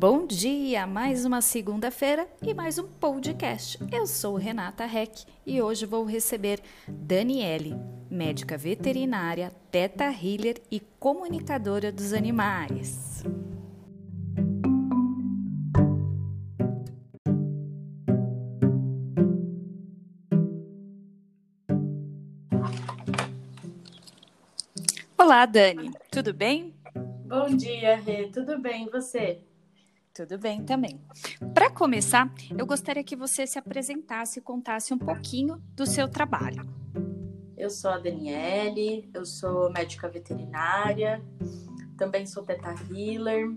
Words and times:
Bom 0.00 0.26
dia! 0.26 0.86
Mais 0.86 1.26
uma 1.26 1.42
segunda-feira 1.42 2.26
e 2.40 2.54
mais 2.54 2.78
um 2.78 2.88
podcast. 2.88 3.78
Eu 3.92 4.06
sou 4.06 4.34
Renata 4.34 4.86
Reck 4.86 5.26
e 5.44 5.60
hoje 5.60 5.84
vou 5.84 6.06
receber 6.06 6.58
Daniele, 6.88 7.76
médica 8.10 8.56
veterinária, 8.56 9.52
teta 9.70 10.04
healer 10.04 10.56
e 10.70 10.80
comunicadora 10.80 11.92
dos 11.92 12.14
animais. 12.14 13.22
Olá, 25.18 25.44
Dani. 25.44 25.90
Tudo 26.10 26.32
bem? 26.32 26.74
Bom 27.26 27.54
dia, 27.54 27.96
Rê. 27.96 28.30
Tudo 28.30 28.58
bem, 28.58 28.86
e 28.86 28.90
você? 28.90 29.49
Tudo 30.12 30.38
bem 30.38 30.64
também. 30.64 31.00
Para 31.54 31.70
começar, 31.70 32.32
eu 32.56 32.66
gostaria 32.66 33.04
que 33.04 33.14
você 33.14 33.46
se 33.46 33.58
apresentasse 33.58 34.40
e 34.40 34.42
contasse 34.42 34.92
um 34.92 34.98
pouquinho 34.98 35.62
do 35.74 35.86
seu 35.86 36.08
trabalho. 36.08 36.68
Eu 37.56 37.70
sou 37.70 37.90
a 37.90 37.98
Daniele, 37.98 39.08
eu 39.14 39.24
sou 39.24 39.70
médica 39.70 40.08
veterinária, 40.08 41.22
também 41.96 42.26
sou 42.26 42.42
teta 42.42 42.74
healer 42.90 43.50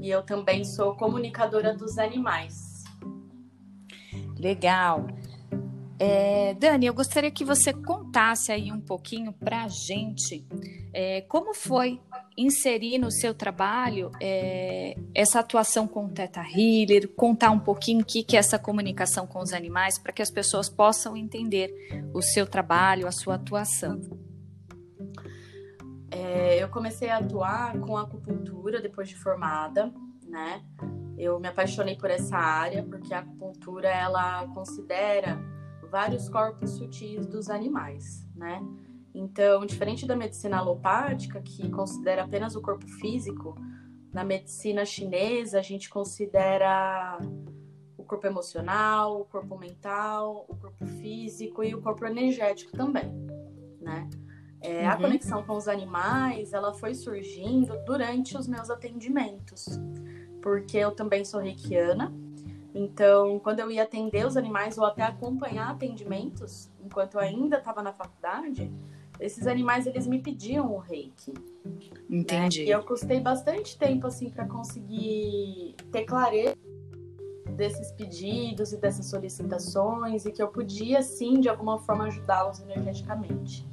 e 0.00 0.10
eu 0.10 0.22
também 0.22 0.64
sou 0.64 0.94
comunicadora 0.94 1.74
dos 1.74 1.98
animais. 1.98 2.84
Legal. 4.38 5.06
É, 5.98 6.54
Dani, 6.54 6.86
eu 6.86 6.94
gostaria 6.94 7.30
que 7.30 7.44
você 7.44 7.72
contasse 7.72 8.52
aí 8.52 8.70
um 8.70 8.80
pouquinho 8.80 9.32
para 9.32 9.64
a 9.64 9.68
gente 9.68 10.46
é, 10.92 11.22
como 11.22 11.54
foi 11.54 12.00
inserir 12.38 12.98
no 12.98 13.10
seu 13.10 13.34
trabalho 13.34 14.12
é, 14.20 14.96
essa 15.12 15.40
atuação 15.40 15.88
com 15.88 16.06
o 16.06 16.08
Teta 16.08 16.40
Healer, 16.40 17.08
contar 17.08 17.50
um 17.50 17.58
pouquinho 17.58 18.02
o 18.02 18.04
que, 18.04 18.22
que 18.22 18.36
é 18.36 18.38
essa 18.38 18.58
comunicação 18.58 19.26
com 19.26 19.40
os 19.40 19.52
animais, 19.52 19.98
para 19.98 20.12
que 20.12 20.22
as 20.22 20.30
pessoas 20.30 20.68
possam 20.68 21.16
entender 21.16 21.74
o 22.14 22.22
seu 22.22 22.46
trabalho, 22.46 23.08
a 23.08 23.12
sua 23.12 23.34
atuação. 23.34 24.00
É, 26.10 26.62
eu 26.62 26.68
comecei 26.68 27.10
a 27.10 27.18
atuar 27.18 27.78
com 27.80 27.96
acupuntura 27.96 28.80
depois 28.80 29.08
de 29.08 29.16
formada, 29.16 29.92
né? 30.26 30.62
Eu 31.18 31.40
me 31.40 31.48
apaixonei 31.48 31.96
por 31.96 32.10
essa 32.10 32.36
área 32.36 32.84
porque 32.84 33.12
a 33.12 33.18
acupuntura 33.18 33.88
ela 33.88 34.46
considera 34.54 35.38
vários 35.90 36.28
corpos 36.28 36.70
sutis 36.76 37.26
dos 37.26 37.50
animais, 37.50 38.24
né? 38.36 38.62
Então, 39.18 39.66
diferente 39.66 40.06
da 40.06 40.14
medicina 40.14 40.58
alopática, 40.58 41.42
que 41.42 41.68
considera 41.70 42.22
apenas 42.22 42.54
o 42.54 42.62
corpo 42.62 42.86
físico, 42.86 43.56
na 44.12 44.22
medicina 44.22 44.84
chinesa 44.84 45.58
a 45.58 45.62
gente 45.62 45.90
considera 45.90 47.18
o 47.96 48.04
corpo 48.04 48.28
emocional, 48.28 49.20
o 49.20 49.24
corpo 49.24 49.58
mental, 49.58 50.46
o 50.48 50.54
corpo 50.54 50.86
físico 50.86 51.64
e 51.64 51.74
o 51.74 51.82
corpo 51.82 52.06
energético 52.06 52.70
também, 52.70 53.12
né? 53.80 54.08
É, 54.60 54.82
uhum. 54.82 54.88
A 54.88 54.96
conexão 54.96 55.42
com 55.42 55.56
os 55.56 55.66
animais, 55.66 56.52
ela 56.52 56.72
foi 56.72 56.94
surgindo 56.94 57.76
durante 57.84 58.36
os 58.36 58.46
meus 58.46 58.70
atendimentos, 58.70 59.66
porque 60.40 60.76
eu 60.76 60.92
também 60.92 61.24
sou 61.24 61.40
reikiana, 61.40 62.12
então, 62.72 63.40
quando 63.40 63.58
eu 63.58 63.70
ia 63.70 63.82
atender 63.82 64.24
os 64.24 64.36
animais 64.36 64.78
ou 64.78 64.84
até 64.84 65.02
acompanhar 65.02 65.70
atendimentos, 65.70 66.70
enquanto 66.84 67.14
eu 67.14 67.20
ainda 67.20 67.58
estava 67.58 67.82
na 67.82 67.92
faculdade, 67.92 68.70
esses 69.20 69.46
animais 69.46 69.86
eles 69.86 70.06
me 70.06 70.20
pediam 70.20 70.72
o 70.72 70.78
reiki. 70.78 71.34
Entendi. 72.08 72.60
Né? 72.60 72.66
E 72.66 72.70
eu 72.70 72.82
custei 72.82 73.20
bastante 73.20 73.76
tempo 73.78 74.06
assim 74.06 74.30
para 74.30 74.46
conseguir 74.46 75.74
ter 75.90 76.04
clareza 76.04 76.56
desses 77.56 77.90
pedidos 77.92 78.72
e 78.72 78.76
dessas 78.76 79.06
solicitações 79.06 80.24
e 80.24 80.30
que 80.30 80.42
eu 80.42 80.48
podia 80.48 81.02
sim 81.02 81.40
de 81.40 81.48
alguma 81.48 81.78
forma 81.78 82.04
ajudá-los 82.04 82.60
energeticamente. 82.60 83.66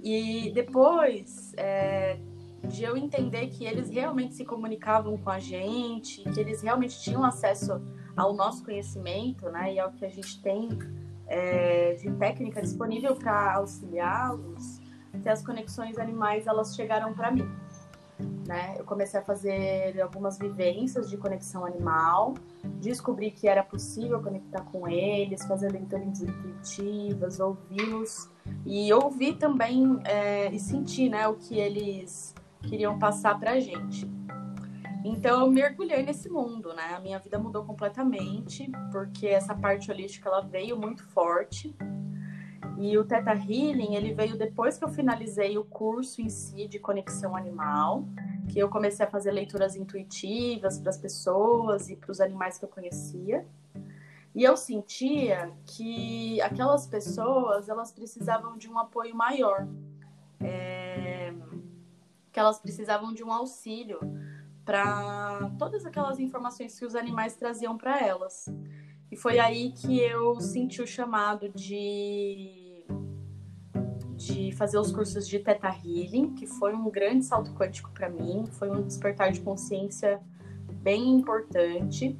E 0.00 0.50
depois 0.52 1.52
é, 1.56 2.18
de 2.68 2.84
eu 2.84 2.96
entender 2.96 3.48
que 3.48 3.64
eles 3.64 3.90
realmente 3.90 4.34
se 4.34 4.44
comunicavam 4.44 5.16
com 5.16 5.30
a 5.30 5.38
gente, 5.38 6.22
que 6.30 6.40
eles 6.40 6.62
realmente 6.62 7.00
tinham 7.00 7.24
acesso 7.24 7.80
ao 8.16 8.34
nosso 8.34 8.64
conhecimento, 8.64 9.48
né, 9.48 9.74
e 9.74 9.80
ao 9.80 9.90
que 9.92 10.04
a 10.04 10.08
gente 10.08 10.40
tem 10.42 10.68
é, 11.32 11.94
de 11.94 12.12
técnica 12.12 12.60
disponível 12.60 13.16
para 13.16 13.54
auxiliá-los, 13.54 14.80
que 15.22 15.28
as 15.28 15.44
conexões 15.44 15.98
animais 15.98 16.46
elas 16.46 16.76
chegaram 16.76 17.14
para 17.14 17.30
mim. 17.30 17.48
Né? 18.46 18.74
Eu 18.78 18.84
comecei 18.84 19.18
a 19.18 19.22
fazer 19.22 20.00
algumas 20.00 20.38
vivências 20.38 21.08
de 21.08 21.16
conexão 21.16 21.64
animal, 21.64 22.34
descobri 22.80 23.30
que 23.30 23.48
era 23.48 23.62
possível 23.62 24.20
conectar 24.20 24.62
com 24.64 24.86
eles, 24.86 25.44
fazer 25.46 25.72
leituras 25.72 26.20
intuitivas, 26.20 27.40
ouvi-los 27.40 28.28
e 28.66 28.92
ouvir 28.92 29.38
também 29.38 29.98
é, 30.04 30.52
e 30.52 30.58
sentir 30.58 31.08
né, 31.08 31.26
o 31.26 31.34
que 31.34 31.58
eles 31.58 32.34
queriam 32.62 32.98
passar 32.98 33.38
para 33.40 33.52
a 33.52 33.60
gente. 33.60 34.06
Então 35.04 35.40
eu 35.40 35.50
mergulhei 35.50 36.02
nesse 36.02 36.28
mundo, 36.28 36.72
né? 36.74 36.94
A 36.94 37.00
minha 37.00 37.18
vida 37.18 37.38
mudou 37.38 37.64
completamente, 37.64 38.70
porque 38.92 39.26
essa 39.26 39.54
parte 39.54 39.90
holística 39.90 40.28
ela 40.28 40.40
veio 40.40 40.78
muito 40.78 41.04
forte. 41.08 41.74
E 42.78 42.96
o 42.96 43.04
Theta 43.04 43.32
Healing, 43.32 43.94
ele 43.96 44.14
veio 44.14 44.36
depois 44.36 44.78
que 44.78 44.84
eu 44.84 44.88
finalizei 44.88 45.58
o 45.58 45.64
curso 45.64 46.22
em 46.22 46.28
si 46.28 46.68
de 46.68 46.78
conexão 46.78 47.36
animal, 47.36 48.04
que 48.48 48.58
eu 48.58 48.68
comecei 48.68 49.04
a 49.04 49.10
fazer 49.10 49.32
leituras 49.32 49.76
intuitivas 49.76 50.78
para 50.78 50.90
as 50.90 50.98
pessoas 50.98 51.90
e 51.90 51.96
para 51.96 52.10
os 52.10 52.20
animais 52.20 52.56
que 52.56 52.64
eu 52.64 52.68
conhecia. 52.68 53.44
E 54.34 54.42
eu 54.42 54.56
sentia 54.56 55.52
que 55.66 56.40
aquelas 56.40 56.86
pessoas, 56.86 57.68
elas 57.68 57.92
precisavam 57.92 58.56
de 58.56 58.68
um 58.70 58.78
apoio 58.78 59.14
maior. 59.14 59.66
É... 60.40 61.34
Que 62.30 62.40
elas 62.40 62.58
precisavam 62.58 63.12
de 63.12 63.22
um 63.22 63.30
auxílio 63.30 64.00
para 64.64 65.50
todas 65.58 65.84
aquelas 65.84 66.18
informações 66.18 66.78
que 66.78 66.84
os 66.84 66.94
animais 66.94 67.34
traziam 67.34 67.76
para 67.76 68.00
elas. 68.00 68.46
E 69.10 69.16
foi 69.16 69.38
aí 69.38 69.72
que 69.72 70.00
eu 70.00 70.40
senti 70.40 70.80
o 70.80 70.86
chamado 70.86 71.48
de 71.48 72.62
de 74.16 74.52
fazer 74.52 74.78
os 74.78 74.92
cursos 74.92 75.26
de 75.26 75.40
Theta 75.40 75.68
Healing, 75.68 76.34
que 76.34 76.46
foi 76.46 76.72
um 76.72 76.88
grande 76.88 77.24
salto 77.24 77.52
quântico 77.54 77.90
para 77.90 78.08
mim, 78.08 78.46
foi 78.46 78.70
um 78.70 78.82
despertar 78.82 79.32
de 79.32 79.40
consciência 79.40 80.20
bem 80.74 81.10
importante. 81.10 82.16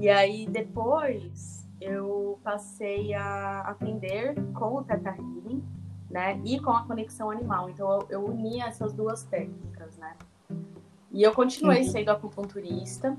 E 0.00 0.08
aí 0.08 0.46
depois 0.46 1.68
eu 1.80 2.38
passei 2.42 3.12
a 3.12 3.60
atender 3.60 4.34
com 4.54 4.76
o 4.76 4.84
Theta 4.84 5.10
Healing, 5.10 5.62
né, 6.10 6.40
e 6.44 6.58
com 6.60 6.70
a 6.70 6.84
conexão 6.84 7.30
animal. 7.30 7.68
Então 7.68 7.90
eu, 7.90 8.06
eu 8.08 8.24
uni 8.24 8.60
essas 8.60 8.92
duas 8.92 9.22
técnicas, 9.24 9.96
né? 9.98 10.16
E 11.16 11.22
eu 11.22 11.32
continuei 11.32 11.78
uhum. 11.78 11.88
sendo 11.88 12.10
acupunturista. 12.10 13.16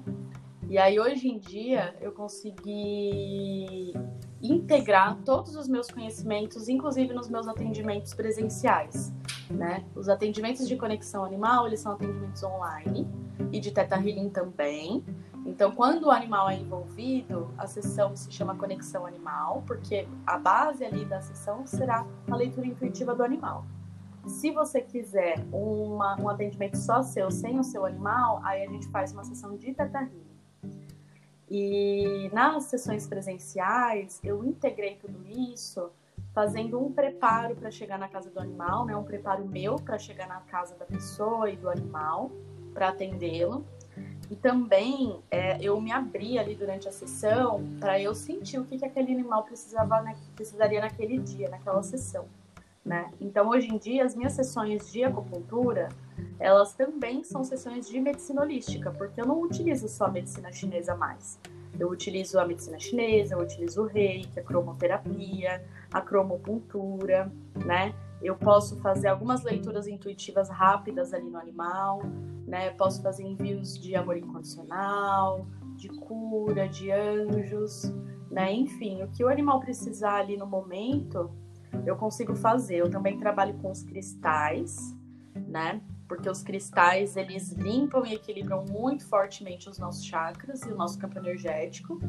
E 0.69 0.77
aí, 0.77 0.99
hoje 0.99 1.27
em 1.29 1.39
dia, 1.39 1.95
eu 1.99 2.11
consegui 2.11 3.91
integrar 4.39 5.17
todos 5.25 5.55
os 5.55 5.67
meus 5.67 5.89
conhecimentos, 5.89 6.69
inclusive 6.69 7.11
nos 7.11 7.27
meus 7.27 7.47
atendimentos 7.47 8.13
presenciais. 8.13 9.11
Né? 9.49 9.83
Os 9.95 10.09
atendimentos 10.09 10.67
de 10.67 10.75
conexão 10.75 11.25
animal, 11.25 11.65
eles 11.65 11.79
são 11.79 11.93
atendimentos 11.93 12.43
online 12.43 13.07
e 13.51 13.59
de 13.59 13.71
teta 13.71 13.95
healing 13.95 14.29
também. 14.29 15.03
Então, 15.43 15.71
quando 15.71 16.03
o 16.03 16.11
animal 16.11 16.51
é 16.51 16.55
envolvido, 16.55 17.51
a 17.57 17.65
sessão 17.65 18.15
se 18.15 18.31
chama 18.31 18.53
conexão 18.53 19.07
animal, 19.07 19.63
porque 19.65 20.07
a 20.23 20.37
base 20.37 20.85
ali 20.85 21.03
da 21.03 21.19
sessão 21.19 21.65
será 21.65 22.05
a 22.29 22.35
leitura 22.35 22.67
intuitiva 22.67 23.15
do 23.15 23.23
animal. 23.23 23.65
Se 24.27 24.51
você 24.51 24.81
quiser 24.81 25.39
uma, 25.51 26.19
um 26.19 26.27
atendimento 26.27 26.77
só 26.77 27.01
seu, 27.01 27.31
sem 27.31 27.57
o 27.59 27.63
seu 27.63 27.85
animal, 27.85 28.41
aí 28.44 28.63
a 28.63 28.69
gente 28.69 28.88
faz 28.89 29.13
uma 29.13 29.24
sessão 29.24 29.56
de 29.56 29.74
teta. 29.74 30.09
E 31.50 32.29
nas 32.33 32.65
sessões 32.65 33.07
presenciais, 33.07 34.19
eu 34.24 34.44
integrei 34.44 34.95
tudo 34.95 35.18
isso 35.25 35.89
fazendo 36.33 36.79
um 36.79 36.91
preparo 36.91 37.56
para 37.56 37.71
chegar 37.71 37.97
na 37.97 38.09
casa 38.09 38.29
do 38.29 38.39
animal, 38.39 38.85
né? 38.85 38.95
Um 38.95 39.03
preparo 39.03 39.45
meu 39.45 39.77
para 39.77 39.97
chegar 39.97 40.27
na 40.27 40.41
casa 40.41 40.75
da 40.75 40.85
pessoa 40.85 41.50
e 41.50 41.56
do 41.56 41.69
animal 41.69 42.29
para 42.74 42.89
atendê-lo. 42.89 43.65
E 44.29 44.35
também 44.35 45.21
é, 45.31 45.57
eu 45.62 45.79
me 45.79 45.91
abri 45.91 46.38
ali 46.38 46.53
durante 46.53 46.88
a 46.88 46.91
sessão 46.91 47.63
para 47.79 48.00
eu 48.00 48.13
sentir 48.13 48.59
o 48.59 48.65
que, 48.65 48.77
que 48.77 48.85
aquele 48.85 49.13
animal 49.13 49.44
precisava, 49.44 50.01
né, 50.01 50.18
precisaria 50.35 50.81
naquele 50.81 51.18
dia, 51.18 51.50
naquela 51.50 51.81
sessão 51.81 52.27
né? 52.88 53.12
Então, 53.19 53.50
hoje 53.50 53.68
em 53.68 53.78
dia, 53.78 54.06
as 54.06 54.16
minhas 54.16 54.31
sessões 54.31 54.89
de 54.92 55.04
acupuntura, 55.04 55.89
elas 56.39 56.74
também 56.74 57.22
são 57.22 57.44
sessões 57.44 57.88
de 57.89 58.00
medicina 58.00 58.42
holística, 58.42 58.89
porque 58.92 59.19
eu 59.19 59.25
não 59.25 59.42
utilizo 59.42 59.89
só 59.89 60.06
a 60.06 60.10
medicina 60.10 60.51
chinesa 60.54 60.95
mais. 60.95 61.38
Eu 61.78 61.89
utilizo 61.89 62.39
a 62.39 62.48
medicina 62.48 62.80
chinesa, 62.80 63.36
eu 63.36 63.39
utilizo 63.39 63.84
o 63.84 63.86
reiki, 63.86 64.39
a 64.39 64.44
cromoterapia, 64.44 65.63
a 65.92 66.00
cromopuntura, 66.00 67.30
né? 67.66 67.94
Eu 68.22 68.36
posso 68.36 68.78
fazer 68.78 69.10
algumas 69.10 69.44
leituras 69.44 69.86
intuitivas 69.86 70.50
rápidas 70.50 71.13
ali 71.13 71.30
no 71.30 71.38
animal, 71.38 72.01
né? 72.48 72.72
Posso 72.72 73.04
fazer 73.04 73.24
envios 73.24 73.78
de 73.78 73.95
amor 73.95 74.18
incondicional, 74.18 75.45
de 75.75 75.89
cura, 75.89 76.69
de 76.69 76.89
anjos, 76.89 77.94
né? 78.31 78.51
Enfim, 78.54 79.04
o 79.04 79.10
que 79.10 79.24
o 79.24 79.28
animal 79.28 79.60
precisar 79.60 80.16
ali 80.16 80.38
no 80.38 80.48
momento, 80.48 81.30
eu 81.85 81.95
consigo 81.95 82.35
fazer. 82.35 82.77
Eu 82.77 82.89
também 82.89 83.17
trabalho 83.17 83.53
com 83.55 83.71
os 83.71 83.83
cristais, 83.83 84.95
né? 85.47 85.81
Porque 86.07 86.29
os 86.29 86.41
cristais, 86.41 87.17
eles 87.17 87.51
limpam 87.51 88.05
e 88.05 88.13
equilibram 88.13 88.65
muito 88.65 89.05
fortemente 89.05 89.69
os 89.69 89.77
nossos 89.77 90.05
chakras 90.05 90.61
e 90.61 90.71
o 90.71 90.75
nosso 90.75 90.97
campo 90.97 91.17
energético. 91.17 91.99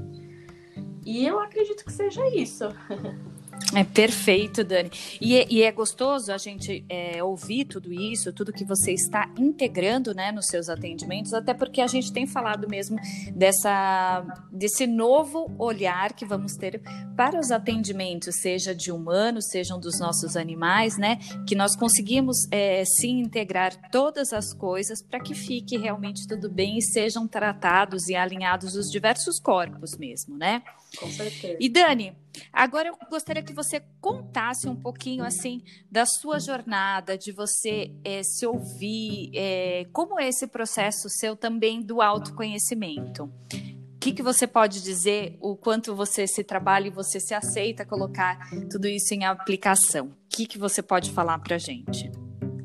E 1.04 1.26
eu 1.26 1.40
acredito 1.40 1.84
que 1.84 1.92
seja 1.92 2.26
isso. 2.28 2.64
É 3.74 3.84
perfeito, 3.84 4.64
Dani. 4.64 4.90
E, 5.20 5.36
é, 5.36 5.46
e 5.50 5.62
é 5.62 5.70
gostoso 5.70 6.32
a 6.32 6.38
gente 6.38 6.84
é, 6.88 7.22
ouvir 7.22 7.66
tudo 7.66 7.92
isso, 7.92 8.32
tudo 8.32 8.52
que 8.52 8.64
você 8.64 8.92
está 8.92 9.30
integrando 9.36 10.14
né, 10.14 10.32
nos 10.32 10.46
seus 10.46 10.68
atendimentos, 10.68 11.34
até 11.34 11.52
porque 11.52 11.80
a 11.80 11.86
gente 11.86 12.12
tem 12.12 12.26
falado 12.26 12.66
mesmo 12.68 12.96
dessa, 13.34 14.24
desse 14.50 14.86
novo 14.86 15.54
olhar 15.58 16.14
que 16.14 16.24
vamos 16.24 16.56
ter 16.56 16.80
para 17.14 17.38
os 17.38 17.50
atendimentos, 17.50 18.36
seja 18.36 18.74
de 18.74 18.90
humanos, 18.90 19.48
sejam 19.50 19.78
dos 19.78 20.00
nossos 20.00 20.36
animais, 20.36 20.96
né? 20.96 21.18
Que 21.46 21.54
nós 21.54 21.76
conseguimos 21.76 22.46
é, 22.50 22.84
sim 22.84 23.20
integrar 23.20 23.90
todas 23.90 24.32
as 24.32 24.54
coisas 24.54 25.02
para 25.02 25.20
que 25.20 25.34
fique 25.34 25.76
realmente 25.76 26.26
tudo 26.26 26.48
bem 26.48 26.78
e 26.78 26.82
sejam 26.82 27.26
tratados 27.26 28.08
e 28.08 28.14
alinhados 28.14 28.74
os 28.76 28.90
diversos 28.90 29.38
corpos 29.38 29.96
mesmo, 29.96 30.36
né? 30.36 30.62
Com 30.96 31.10
certeza. 31.10 31.56
E 31.60 31.68
Dani, 31.68 32.14
agora 32.52 32.88
eu 32.88 32.96
gostaria 33.10 33.42
que 33.42 33.52
você 33.52 33.82
contasse 34.00 34.68
um 34.68 34.76
pouquinho 34.76 35.24
assim 35.24 35.62
da 35.90 36.04
sua 36.06 36.38
jornada, 36.38 37.16
de 37.16 37.32
você 37.32 37.92
é, 38.04 38.22
se 38.22 38.46
ouvir, 38.46 39.30
é, 39.34 39.86
como 39.92 40.18
é 40.18 40.28
esse 40.28 40.46
processo 40.46 41.08
seu 41.08 41.36
também 41.36 41.82
do 41.82 42.00
autoconhecimento. 42.02 43.24
O 43.24 43.98
que, 44.00 44.12
que 44.12 44.22
você 44.22 44.46
pode 44.46 44.80
dizer, 44.80 45.36
o 45.40 45.56
quanto 45.56 45.94
você 45.94 46.26
se 46.26 46.44
trabalha 46.44 46.86
e 46.86 46.90
você 46.90 47.18
se 47.18 47.34
aceita 47.34 47.84
colocar 47.84 48.48
tudo 48.70 48.86
isso 48.86 49.12
em 49.12 49.24
aplicação? 49.24 50.06
O 50.06 50.12
que, 50.28 50.46
que 50.46 50.56
você 50.56 50.80
pode 50.80 51.10
falar 51.10 51.38
para 51.40 51.58
gente? 51.58 52.10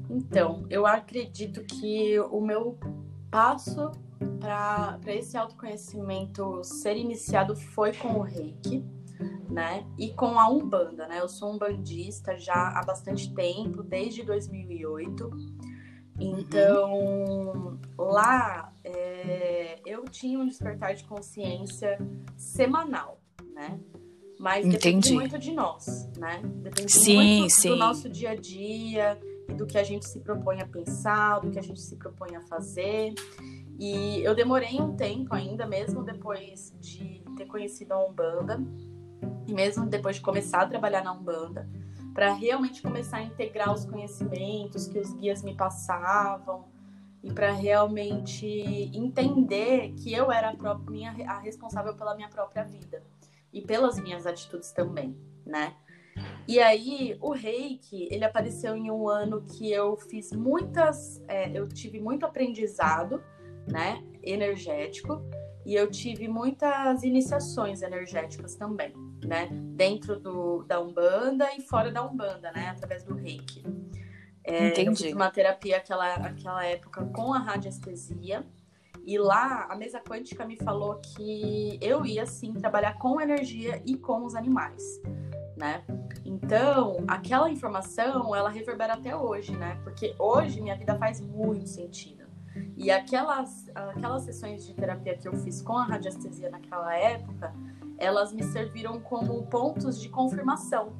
Então, 0.10 0.64
eu 0.70 0.86
acredito 0.86 1.64
que 1.64 2.20
o 2.20 2.40
meu 2.40 2.78
passo 3.32 3.92
para 4.40 5.00
esse 5.08 5.36
autoconhecimento 5.36 6.64
ser 6.64 6.98
iniciado 6.98 7.56
foi 7.56 7.94
com 7.94 8.20
o 8.20 8.22
reiki, 8.22 8.86
né? 9.50 9.86
E 9.98 10.14
com 10.14 10.40
a 10.40 10.50
Umbanda, 10.50 11.08
né? 11.08 11.20
Eu 11.20 11.30
sou 11.30 11.54
umbandista 11.54 12.38
já 12.38 12.54
há 12.54 12.84
bastante 12.84 13.34
tempo, 13.34 13.84
desde 13.84 14.24
2008. 14.24 15.30
Então, 16.20 16.94
uhum. 16.94 17.80
lá 17.98 18.72
é, 18.84 19.80
eu 19.86 20.04
tinha 20.06 20.38
um 20.40 20.48
despertar 20.48 20.94
de 20.94 21.04
consciência 21.06 21.98
semanal, 22.38 23.20
né? 23.54 23.80
Mas 24.40 24.66
Entendi. 24.66 24.78
depende 24.78 25.14
muito 25.14 25.40
de 25.40 25.54
nós, 25.54 26.10
né? 26.18 26.42
Depende 26.44 26.92
sim, 26.92 27.40
muito 27.40 27.54
sim. 27.54 27.70
do 27.70 27.76
nosso 27.76 28.10
dia 28.10 28.32
a 28.32 28.36
dia 28.36 29.18
e 29.50 29.54
do 29.54 29.66
que 29.66 29.78
a 29.78 29.84
gente 29.84 30.08
se 30.08 30.20
propõe 30.20 30.62
a 30.62 30.68
pensar, 30.68 31.40
do 31.40 31.50
que 31.50 31.60
a 31.60 31.62
gente 31.62 31.82
se 31.82 31.96
propõe 31.96 32.36
a 32.36 32.42
fazer. 32.42 33.14
E 33.80 34.22
eu 34.24 34.36
demorei 34.36 34.80
um 34.80 34.96
tempo 34.96 35.34
ainda, 35.34 35.66
mesmo 35.66 36.04
depois 36.04 36.74
de 36.80 37.24
ter 37.38 37.46
conhecido 37.46 37.94
a 37.94 38.06
Umbanda, 38.06 38.62
mesmo 39.52 39.86
depois 39.86 40.18
de 40.18 40.22
começar 40.22 40.62
a 40.62 40.68
trabalhar 40.68 41.04
na 41.04 41.12
Umbanda, 41.12 41.68
para 42.14 42.34
realmente 42.34 42.82
começar 42.82 43.18
a 43.18 43.24
integrar 43.24 43.74
os 43.74 43.86
conhecimentos 43.86 44.88
que 44.88 45.00
os 45.00 45.14
guias 45.14 45.44
me 45.44 45.56
passavam 45.56 46.66
e 47.24 47.32
para 47.32 47.52
realmente 47.52 48.46
entender 48.94 49.94
que 49.94 50.14
eu 50.14 50.32
era 50.32 50.50
a, 50.50 50.56
própria, 50.56 50.92
minha, 50.92 51.32
a 51.32 51.40
responsável 51.40 51.96
pela 51.96 52.16
minha 52.16 52.30
própria 52.30 52.64
vida 52.64 53.04
e 53.52 53.62
pelas 53.62 54.00
minhas 54.00 54.28
atitudes 54.28 54.72
também, 54.72 55.18
né? 55.46 55.74
E 56.48 56.60
aí, 56.60 57.18
o 57.22 57.32
reiki, 57.32 58.08
ele 58.12 58.26
apareceu 58.26 58.76
em 58.76 58.92
um 58.92 59.08
ano 59.08 59.42
que 59.42 59.72
eu 59.72 59.96
fiz 59.96 60.32
muitas, 60.32 61.24
é, 61.28 61.50
eu 61.58 61.68
tive 61.68 62.00
muito 62.00 62.26
aprendizado 62.26 63.24
né, 63.68 64.04
energético, 64.22 65.22
e 65.66 65.76
eu 65.76 65.90
tive 65.90 66.28
muitas 66.28 67.04
iniciações 67.04 67.82
energéticas 67.82 68.56
também, 68.56 68.94
né, 69.26 69.50
dentro 69.52 70.20
do, 70.20 70.64
da 70.64 70.80
Umbanda 70.80 71.50
e 71.58 71.62
fora 71.62 71.92
da 71.92 72.06
Umbanda, 72.06 72.52
né, 72.52 72.70
através 72.70 73.04
do 73.04 73.16
Reiki. 73.16 73.64
É, 74.44 74.70
Entendi. 74.70 74.90
Eu 74.90 74.96
fiz 74.96 75.14
uma 75.14 75.32
terapia 75.32 75.78
aquela, 75.78 76.14
aquela 76.16 76.66
época 76.66 77.06
com 77.06 77.34
a 77.34 77.40
radiestesia, 77.40 78.46
e 79.06 79.18
lá 79.18 79.68
a 79.70 79.76
mesa 79.76 80.00
quântica 80.00 80.46
me 80.46 80.56
falou 80.56 80.96
que 80.96 81.78
eu 81.82 82.06
ia 82.06 82.26
sim 82.26 82.54
trabalhar 82.54 82.94
com 82.94 83.20
energia 83.20 83.82
e 83.86 83.98
com 83.98 84.24
os 84.26 84.34
animais, 84.34 84.82
né? 85.58 85.84
Então, 86.24 87.04
aquela 87.06 87.50
informação, 87.50 88.34
ela 88.34 88.50
reverbera 88.50 88.94
até 88.94 89.16
hoje, 89.16 89.56
né? 89.58 89.78
Porque 89.84 90.16
hoje 90.18 90.62
minha 90.62 90.76
vida 90.78 90.98
faz 90.98 91.20
muito 91.20 91.68
sentido. 91.68 92.24
E 92.78 92.90
aquelas, 92.92 93.70
aquelas 93.76 94.24
sessões 94.24 94.66
de 94.66 94.74
terapia 94.74 95.18
que 95.18 95.28
eu 95.28 95.34
fiz 95.34 95.62
com 95.62 95.78
a 95.78 95.84
radiestesia 95.84 96.50
naquela 96.50 96.96
época, 96.96 97.54
elas 97.98 98.34
me 98.34 98.44
serviram 98.44 99.00
como 99.00 99.46
pontos 99.48 100.00
de 100.00 100.10
confirmação. 100.10 100.94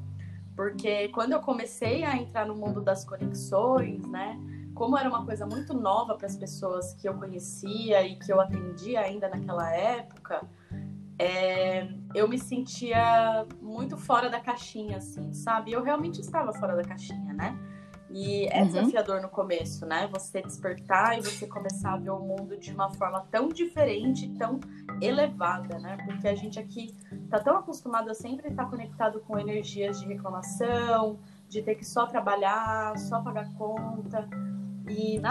Porque 0.56 1.10
quando 1.10 1.34
eu 1.34 1.40
comecei 1.40 2.04
a 2.04 2.16
entrar 2.16 2.46
no 2.46 2.56
mundo 2.56 2.82
das 2.82 3.04
conexões, 3.04 4.08
né? 4.08 4.40
Como 4.76 4.98
era 4.98 5.08
uma 5.08 5.26
coisa 5.26 5.46
muito 5.46 5.74
nova 5.74 6.16
para 6.16 6.28
as 6.28 6.36
pessoas 6.36 6.94
que 6.94 7.08
eu 7.08 7.14
conhecia 7.16 8.06
e 8.06 8.18
que 8.18 8.32
eu 8.32 8.40
atendia 8.40 9.02
ainda 9.02 9.30
naquela 9.30 9.72
época, 9.76 10.42
é, 11.18 11.88
eu 12.14 12.28
me 12.28 12.38
sentia 12.38 13.46
muito 13.62 13.98
fora 13.98 14.30
da 14.30 14.40
caixinha, 14.40 14.98
assim, 14.98 15.34
sabe? 15.34 15.72
Eu 15.72 15.84
realmente 15.84 16.20
estava 16.22 16.52
fora 16.54 16.76
da 16.76 16.84
caixinha, 16.84 17.34
né? 17.34 17.58
E 18.10 18.46
é 18.48 18.62
uhum. 18.62 18.68
desafiador 18.68 19.22
no 19.22 19.30
começo, 19.30 19.88
né? 19.88 20.08
Você 20.12 20.42
despertar 20.42 21.18
e 21.18 21.22
você 21.22 21.48
começar 21.48 21.94
a 21.94 21.98
ver 21.98 22.12
o 22.12 22.20
mundo 22.20 22.56
de 22.58 22.72
uma 22.72 22.92
forma 22.92 23.26
tão 23.32 23.50
diferente, 23.50 24.30
tão 24.38 24.60
elevada, 25.02 25.80
né? 25.80 25.98
Porque 26.06 26.28
a 26.28 26.36
gente 26.36 26.60
aqui 26.60 26.94
tá 27.30 27.40
tão 27.40 27.58
acostumado 27.58 28.10
a 28.10 28.14
sempre 28.14 28.50
estar 28.50 28.66
conectado 28.66 29.20
com 29.22 29.38
energias 29.38 30.00
de 30.00 30.06
reclamação, 30.06 31.20
de 31.50 31.62
ter 31.62 31.76
que 31.76 31.86
só 31.86 32.06
trabalhar, 32.06 32.98
só 32.98 33.22
pagar 33.22 33.52
conta. 33.54 34.28
E 34.88 35.20
na, 35.20 35.30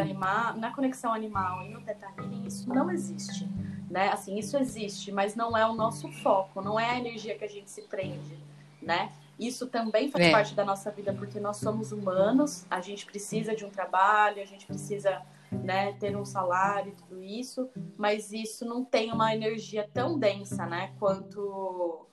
animal, 0.00 0.56
na 0.56 0.70
conexão 0.72 1.12
animal 1.12 1.64
e 1.64 1.68
no 1.68 1.80
Teta 1.82 2.06
Healing, 2.16 2.46
isso 2.46 2.68
não 2.68 2.90
existe. 2.90 3.48
Né? 3.90 4.08
Assim, 4.10 4.38
isso 4.38 4.56
existe, 4.56 5.10
mas 5.12 5.34
não 5.34 5.56
é 5.56 5.66
o 5.66 5.74
nosso 5.74 6.08
foco, 6.22 6.62
não 6.62 6.78
é 6.78 6.90
a 6.90 6.98
energia 6.98 7.36
que 7.36 7.44
a 7.44 7.48
gente 7.48 7.68
se 7.68 7.82
prende, 7.82 8.38
né? 8.80 9.10
Isso 9.38 9.66
também 9.66 10.10
faz 10.10 10.26
é. 10.26 10.30
parte 10.30 10.54
da 10.54 10.64
nossa 10.64 10.90
vida, 10.90 11.12
porque 11.12 11.40
nós 11.40 11.56
somos 11.56 11.90
humanos, 11.90 12.64
a 12.70 12.80
gente 12.80 13.04
precisa 13.04 13.56
de 13.56 13.64
um 13.64 13.70
trabalho, 13.70 14.40
a 14.40 14.44
gente 14.44 14.66
precisa 14.66 15.22
né, 15.52 15.92
ter 15.92 16.16
um 16.16 16.24
salário 16.24 16.92
e 16.92 16.94
tudo 16.96 17.22
isso, 17.22 17.68
mas 17.96 18.32
isso 18.32 18.64
não 18.64 18.84
tem 18.84 19.12
uma 19.12 19.34
energia 19.34 19.88
tão 19.92 20.18
densa, 20.18 20.66
né, 20.66 20.92
quanto, 20.98 22.06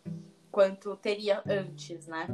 quanto 0.52 0.96
teria 0.96 1.42
antes, 1.48 2.08
né? 2.08 2.28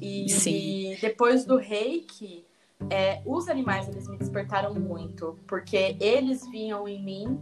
E, 0.00 0.26
e 0.46 0.96
depois 1.00 1.44
do 1.44 1.56
reiki, 1.56 2.46
é, 2.88 3.20
os 3.26 3.48
animais 3.48 3.88
eles 3.88 4.08
me 4.08 4.16
despertaram 4.16 4.72
muito, 4.74 5.38
porque 5.46 5.96
eles 6.00 6.46
vinham 6.48 6.88
em 6.88 7.02
mim 7.02 7.40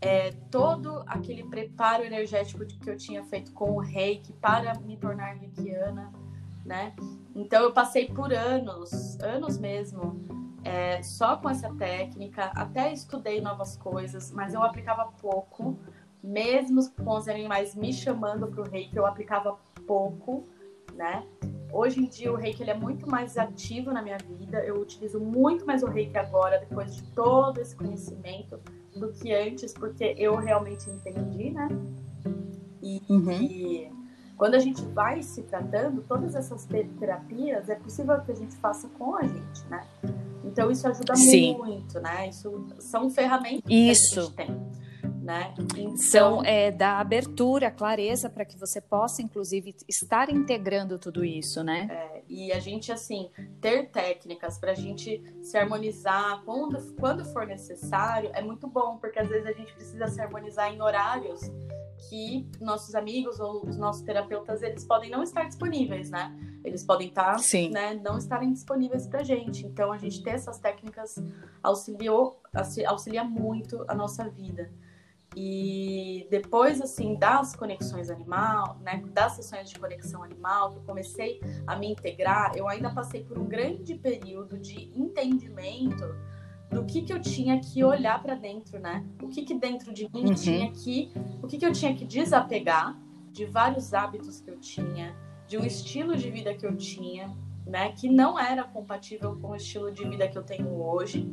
é, 0.00 0.32
todo 0.50 1.02
aquele 1.06 1.44
preparo 1.44 2.04
energético 2.04 2.64
que 2.66 2.90
eu 2.90 2.96
tinha 2.96 3.24
feito 3.24 3.52
com 3.52 3.72
o 3.72 3.78
reiki 3.78 4.32
para 4.34 4.74
me 4.80 4.96
tornar 4.96 5.36
reikiana, 5.36 6.12
né? 6.64 6.94
Então 7.34 7.62
eu 7.62 7.72
passei 7.72 8.06
por 8.06 8.32
anos, 8.32 9.18
anos 9.20 9.58
mesmo, 9.58 10.20
é, 10.64 11.02
só 11.02 11.36
com 11.36 11.48
essa 11.48 11.72
técnica, 11.74 12.46
até 12.54 12.92
estudei 12.92 13.40
novas 13.40 13.76
coisas, 13.76 14.32
mas 14.32 14.54
eu 14.54 14.62
aplicava 14.62 15.12
pouco, 15.20 15.78
mesmo 16.22 16.80
com 16.92 17.16
os 17.16 17.28
animais 17.28 17.74
me 17.74 17.92
chamando 17.92 18.46
para 18.46 18.62
o 18.62 18.68
reiki, 18.68 18.96
eu 18.96 19.06
aplicava 19.06 19.58
pouco, 19.86 20.48
né? 20.94 21.26
Hoje 21.70 22.00
em 22.00 22.08
dia 22.08 22.32
o 22.32 22.36
reiki 22.36 22.62
ele 22.62 22.70
é 22.70 22.76
muito 22.76 23.08
mais 23.08 23.36
ativo 23.36 23.92
na 23.92 24.00
minha 24.00 24.16
vida, 24.16 24.64
eu 24.64 24.80
utilizo 24.80 25.20
muito 25.20 25.66
mais 25.66 25.82
o 25.82 25.86
reiki 25.86 26.16
agora, 26.16 26.58
depois 26.58 26.94
de 26.96 27.02
todo 27.12 27.60
esse 27.60 27.76
conhecimento, 27.76 28.58
do 28.96 29.12
que 29.12 29.34
antes, 29.34 29.74
porque 29.74 30.14
eu 30.16 30.36
realmente 30.36 30.88
entendi, 30.88 31.50
né? 31.50 31.68
E, 32.80 33.02
uhum. 33.08 33.32
e, 33.32 33.92
quando 34.44 34.56
a 34.56 34.58
gente 34.58 34.82
vai 34.82 35.22
se 35.22 35.42
tratando, 35.44 36.02
todas 36.02 36.34
essas 36.34 36.66
terapias 36.66 37.70
é 37.70 37.76
possível 37.76 38.20
que 38.20 38.30
a 38.30 38.34
gente 38.34 38.54
faça 38.56 38.86
com 38.90 39.16
a 39.16 39.22
gente, 39.22 39.64
né? 39.70 39.86
Então 40.44 40.70
isso 40.70 40.86
ajuda 40.86 41.16
Sim. 41.16 41.56
muito, 41.56 41.98
né? 41.98 42.28
Isso 42.28 42.66
são 42.78 43.08
ferramentas 43.08 43.62
isso. 43.66 44.34
que 44.34 44.42
a 44.42 44.44
gente 44.44 44.58
tem. 44.58 44.84
Né? 45.22 45.54
Então, 45.78 45.96
São 45.96 46.44
é, 46.44 46.70
da 46.70 46.98
abertura, 46.98 47.70
clareza 47.70 48.28
para 48.28 48.44
que 48.44 48.58
você 48.58 48.78
possa, 48.78 49.22
inclusive, 49.22 49.74
estar 49.88 50.28
integrando 50.28 50.98
tudo 50.98 51.24
isso, 51.24 51.64
né? 51.64 51.88
É, 51.90 52.22
E 52.28 52.52
a 52.52 52.60
gente, 52.60 52.92
assim, 52.92 53.30
ter 53.62 53.88
técnicas 53.88 54.58
para 54.58 54.72
a 54.72 54.74
gente 54.74 55.22
se 55.40 55.56
harmonizar 55.56 56.42
quando, 56.44 56.94
quando 56.96 57.24
for 57.24 57.46
necessário 57.46 58.28
é 58.34 58.42
muito 58.42 58.66
bom, 58.66 58.98
porque 58.98 59.18
às 59.18 59.26
vezes 59.26 59.46
a 59.46 59.52
gente 59.52 59.72
precisa 59.72 60.06
se 60.08 60.20
harmonizar 60.20 60.70
em 60.70 60.82
horários 60.82 61.40
que 62.08 62.46
nossos 62.60 62.94
amigos 62.94 63.40
ou 63.40 63.66
os 63.66 63.76
nossos 63.76 64.02
terapeutas 64.02 64.62
eles 64.62 64.84
podem 64.84 65.10
não 65.10 65.22
estar 65.22 65.44
disponíveis, 65.44 66.10
né? 66.10 66.34
Eles 66.64 66.82
podem 66.82 67.08
estar, 67.08 67.38
Sim. 67.38 67.70
né, 67.70 67.94
não 67.94 68.16
estarem 68.16 68.52
disponíveis 68.52 69.06
para 69.06 69.22
gente. 69.22 69.66
Então 69.66 69.92
a 69.92 69.98
gente 69.98 70.22
ter 70.22 70.30
essas 70.30 70.58
técnicas 70.58 71.16
auxiliou, 71.62 72.40
auxilia 72.86 73.22
muito 73.22 73.84
a 73.86 73.94
nossa 73.94 74.28
vida. 74.28 74.70
E 75.36 76.28
depois, 76.30 76.80
assim, 76.80 77.16
das 77.16 77.56
conexões 77.56 78.08
animal, 78.08 78.78
né, 78.80 79.02
das 79.12 79.32
sessões 79.32 79.68
de 79.68 79.78
conexão 79.78 80.22
animal, 80.22 80.70
que 80.70 80.78
eu 80.78 80.82
comecei 80.82 81.40
a 81.66 81.76
me 81.76 81.90
integrar, 81.90 82.52
eu 82.56 82.68
ainda 82.68 82.90
passei 82.90 83.24
por 83.24 83.36
um 83.36 83.46
grande 83.46 83.96
período 83.96 84.56
de 84.56 84.96
entendimento 84.96 86.04
do 86.70 86.84
que 86.84 87.02
que 87.02 87.12
eu 87.12 87.20
tinha 87.20 87.60
que 87.60 87.84
olhar 87.84 88.20
para 88.22 88.34
dentro, 88.34 88.78
né? 88.78 89.04
O 89.22 89.28
que 89.28 89.42
que 89.42 89.54
dentro 89.54 89.92
de 89.92 90.08
mim 90.12 90.26
uhum. 90.26 90.34
tinha 90.34 90.70
que, 90.72 91.12
o 91.42 91.46
que 91.46 91.58
que 91.58 91.66
eu 91.66 91.72
tinha 91.72 91.94
que 91.94 92.04
desapegar 92.04 92.98
de 93.30 93.44
vários 93.44 93.92
hábitos 93.92 94.40
que 94.40 94.50
eu 94.50 94.58
tinha, 94.58 95.14
de 95.46 95.58
um 95.58 95.64
estilo 95.64 96.16
de 96.16 96.30
vida 96.30 96.54
que 96.54 96.66
eu 96.66 96.76
tinha, 96.76 97.34
né, 97.66 97.92
que 97.92 98.08
não 98.08 98.38
era 98.38 98.62
compatível 98.62 99.36
com 99.36 99.48
o 99.48 99.56
estilo 99.56 99.90
de 99.90 100.06
vida 100.08 100.28
que 100.28 100.36
eu 100.36 100.42
tenho 100.42 100.68
hoje, 100.80 101.28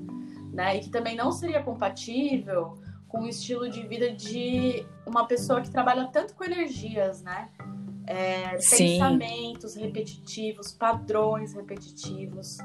né? 0.52 0.78
E 0.78 0.80
que 0.82 0.90
também 0.90 1.16
não 1.16 1.32
seria 1.32 1.62
compatível 1.62 2.78
com 3.08 3.22
o 3.22 3.28
estilo 3.28 3.70
de 3.70 3.86
vida 3.86 4.12
de 4.12 4.86
uma 5.06 5.28
pessoa 5.28 5.62
que 5.62 5.70
trabalha 5.70 6.08
tanto 6.08 6.34
com 6.34 6.44
energias, 6.44 7.22
né? 7.22 7.50
É, 8.14 8.58
pensamentos 8.58 9.76
repetitivos, 9.76 10.74
padrões 10.74 11.54
repetitivos. 11.54 12.58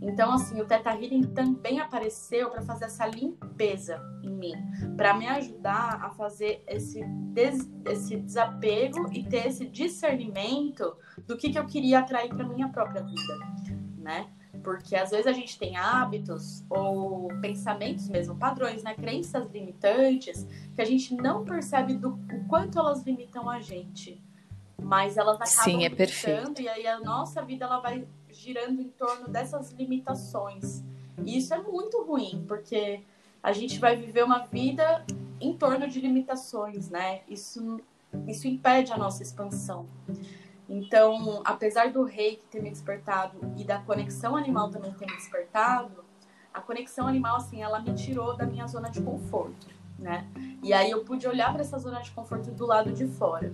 Então, 0.00 0.32
assim, 0.32 0.58
o 0.62 0.64
Teta 0.64 0.92
Healing 0.92 1.24
também 1.34 1.78
apareceu 1.78 2.48
para 2.48 2.62
fazer 2.62 2.86
essa 2.86 3.06
limpeza 3.06 4.02
em 4.22 4.30
mim, 4.30 4.54
para 4.96 5.12
me 5.12 5.26
ajudar 5.26 6.02
a 6.02 6.08
fazer 6.08 6.64
esse, 6.66 7.04
des, 7.04 7.70
esse 7.84 8.16
desapego 8.16 9.12
e 9.12 9.22
ter 9.22 9.46
esse 9.46 9.66
discernimento 9.66 10.96
do 11.26 11.36
que, 11.36 11.50
que 11.50 11.58
eu 11.58 11.66
queria 11.66 11.98
atrair 11.98 12.34
para 12.34 12.48
minha 12.48 12.70
própria 12.70 13.02
vida, 13.02 13.38
né? 13.98 14.30
Porque 14.62 14.96
às 14.96 15.10
vezes 15.10 15.26
a 15.26 15.32
gente 15.32 15.58
tem 15.58 15.76
hábitos 15.76 16.64
ou 16.70 17.28
pensamentos 17.42 18.08
mesmo, 18.08 18.36
padrões, 18.36 18.82
né? 18.82 18.94
Crenças 18.94 19.50
limitantes 19.50 20.46
que 20.74 20.80
a 20.80 20.84
gente 20.86 21.14
não 21.14 21.44
percebe 21.44 21.92
do 21.94 22.14
o 22.32 22.48
quanto 22.48 22.78
elas 22.78 23.02
limitam 23.02 23.50
a 23.50 23.60
gente. 23.60 24.24
Mas 24.84 25.16
elas 25.16 25.36
acabam 25.36 25.64
Sim, 25.64 25.84
é 25.84 25.90
perfeito. 25.90 26.60
e 26.60 26.68
aí 26.68 26.86
a 26.86 27.00
nossa 27.00 27.42
vida 27.42 27.64
ela 27.64 27.80
vai 27.80 28.06
girando 28.30 28.80
em 28.82 28.88
torno 28.90 29.28
dessas 29.28 29.70
limitações. 29.72 30.84
E 31.24 31.38
isso 31.38 31.54
é 31.54 31.58
muito 31.58 32.02
ruim, 32.04 32.44
porque 32.46 33.02
a 33.42 33.50
gente 33.52 33.78
vai 33.78 33.96
viver 33.96 34.22
uma 34.22 34.40
vida 34.40 35.04
em 35.40 35.56
torno 35.56 35.88
de 35.88 36.00
limitações, 36.00 36.90
né? 36.90 37.22
Isso, 37.26 37.80
isso 38.26 38.46
impede 38.46 38.92
a 38.92 38.98
nossa 38.98 39.22
expansão. 39.22 39.86
Então, 40.68 41.40
apesar 41.44 41.90
do 41.90 42.04
reiki 42.04 42.44
ter 42.50 42.62
me 42.62 42.70
despertado 42.70 43.38
e 43.56 43.64
da 43.64 43.78
conexão 43.78 44.36
animal 44.36 44.70
também 44.70 44.92
ter 44.92 45.06
me 45.06 45.16
despertado, 45.16 46.04
a 46.52 46.60
conexão 46.60 47.06
animal, 47.06 47.36
assim, 47.36 47.62
ela 47.62 47.80
me 47.80 47.94
tirou 47.94 48.36
da 48.36 48.44
minha 48.44 48.66
zona 48.66 48.90
de 48.90 49.00
conforto, 49.00 49.66
né? 49.98 50.26
E 50.62 50.74
aí 50.74 50.90
eu 50.90 51.04
pude 51.04 51.26
olhar 51.26 51.52
para 51.52 51.62
essa 51.62 51.78
zona 51.78 52.00
de 52.00 52.10
conforto 52.10 52.50
do 52.50 52.66
lado 52.66 52.92
de 52.92 53.06
fora 53.06 53.50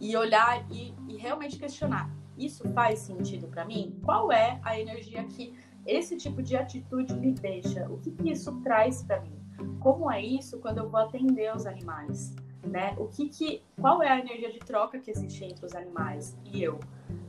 e 0.00 0.16
olhar 0.16 0.64
e, 0.70 0.94
e 1.08 1.16
realmente 1.16 1.58
questionar: 1.58 2.10
isso 2.36 2.68
faz 2.72 3.00
sentido 3.00 3.48
para 3.48 3.64
mim? 3.64 3.98
Qual 4.02 4.32
é 4.32 4.60
a 4.62 4.78
energia 4.78 5.24
que 5.24 5.54
esse 5.86 6.16
tipo 6.16 6.42
de 6.42 6.56
atitude 6.56 7.14
me 7.14 7.32
deixa? 7.32 7.86
O 7.88 7.98
que, 7.98 8.10
que 8.10 8.30
isso 8.30 8.52
traz 8.62 9.02
para 9.02 9.20
mim? 9.20 9.38
Como 9.80 10.10
é 10.10 10.20
isso 10.22 10.58
quando 10.58 10.78
eu 10.78 10.88
vou 10.88 11.00
atender 11.00 11.54
os 11.54 11.66
animais? 11.66 12.34
né? 12.66 12.94
O 12.98 13.06
que 13.06 13.28
que, 13.28 13.62
qual 13.80 14.02
é 14.02 14.08
a 14.08 14.18
energia 14.18 14.50
de 14.50 14.58
troca 14.58 14.98
que 14.98 15.10
existe 15.10 15.44
entre 15.44 15.64
os 15.64 15.74
animais 15.74 16.36
e 16.44 16.62
eu, 16.62 16.80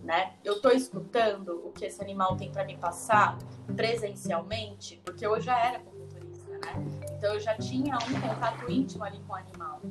né? 0.03 0.33
Eu 0.43 0.53
estou 0.53 0.71
escutando 0.71 1.61
o 1.65 1.71
que 1.71 1.85
esse 1.85 2.01
animal 2.01 2.35
tem 2.35 2.51
para 2.51 2.63
me 2.63 2.77
passar 2.77 3.37
presencialmente, 3.75 5.01
porque 5.03 5.25
eu 5.25 5.39
já 5.39 5.57
era 5.59 5.77
acupunturista, 5.77 6.51
né? 6.51 6.85
Então 7.17 7.33
eu 7.33 7.39
já 7.39 7.55
tinha 7.57 7.95
um 7.95 8.21
contato 8.21 8.71
íntimo 8.71 9.03
ali 9.03 9.19
com 9.27 9.33
o 9.33 9.35
animal. 9.35 9.81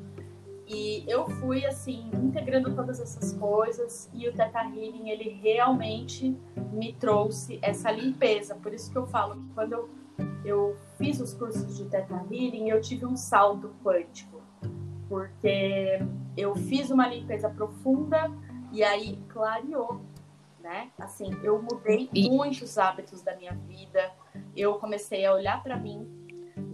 E 0.66 1.04
eu 1.06 1.28
fui 1.28 1.66
assim 1.66 2.10
integrando 2.14 2.74
todas 2.74 2.98
essas 2.98 3.32
coisas 3.34 4.10
e 4.14 4.28
o 4.28 4.32
Teta 4.32 4.60
Healing 4.60 5.10
ele 5.10 5.30
realmente 5.42 6.36
me 6.72 6.92
trouxe 6.94 7.58
essa 7.60 7.90
limpeza. 7.90 8.54
Por 8.54 8.72
isso 8.72 8.90
que 8.90 8.96
eu 8.96 9.06
falo 9.06 9.36
que 9.36 9.48
quando 9.54 9.72
eu, 9.72 9.90
eu 10.44 10.76
fiz 10.96 11.20
os 11.20 11.34
cursos 11.34 11.76
de 11.76 11.84
Teta 11.84 12.14
Healing, 12.30 12.70
eu 12.70 12.80
tive 12.80 13.04
um 13.04 13.16
salto 13.16 13.74
quântico 13.84 14.42
porque 15.08 16.00
eu 16.36 16.54
fiz 16.56 16.90
uma 16.90 17.06
limpeza 17.06 17.48
profunda 17.48 18.30
e 18.72 18.82
aí 18.82 19.16
clareou, 19.28 20.00
né? 20.60 20.90
Assim, 20.98 21.30
eu 21.42 21.62
mudei 21.62 22.08
muitos 22.14 22.78
hábitos 22.78 23.22
da 23.22 23.36
minha 23.36 23.54
vida. 23.68 24.10
Eu 24.56 24.74
comecei 24.74 25.24
a 25.24 25.32
olhar 25.32 25.62
para 25.62 25.76
mim, 25.76 26.23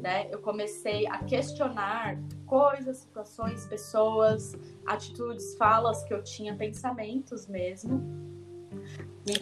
né? 0.01 0.27
Eu 0.31 0.41
comecei 0.41 1.07
a 1.07 1.19
questionar 1.19 2.19
coisas, 2.47 2.99
situações, 2.99 3.67
pessoas, 3.67 4.57
atitudes, 4.87 5.55
falas 5.57 6.03
que 6.05 6.15
eu 6.15 6.23
tinha, 6.23 6.55
pensamentos 6.57 7.47
mesmo. 7.47 8.03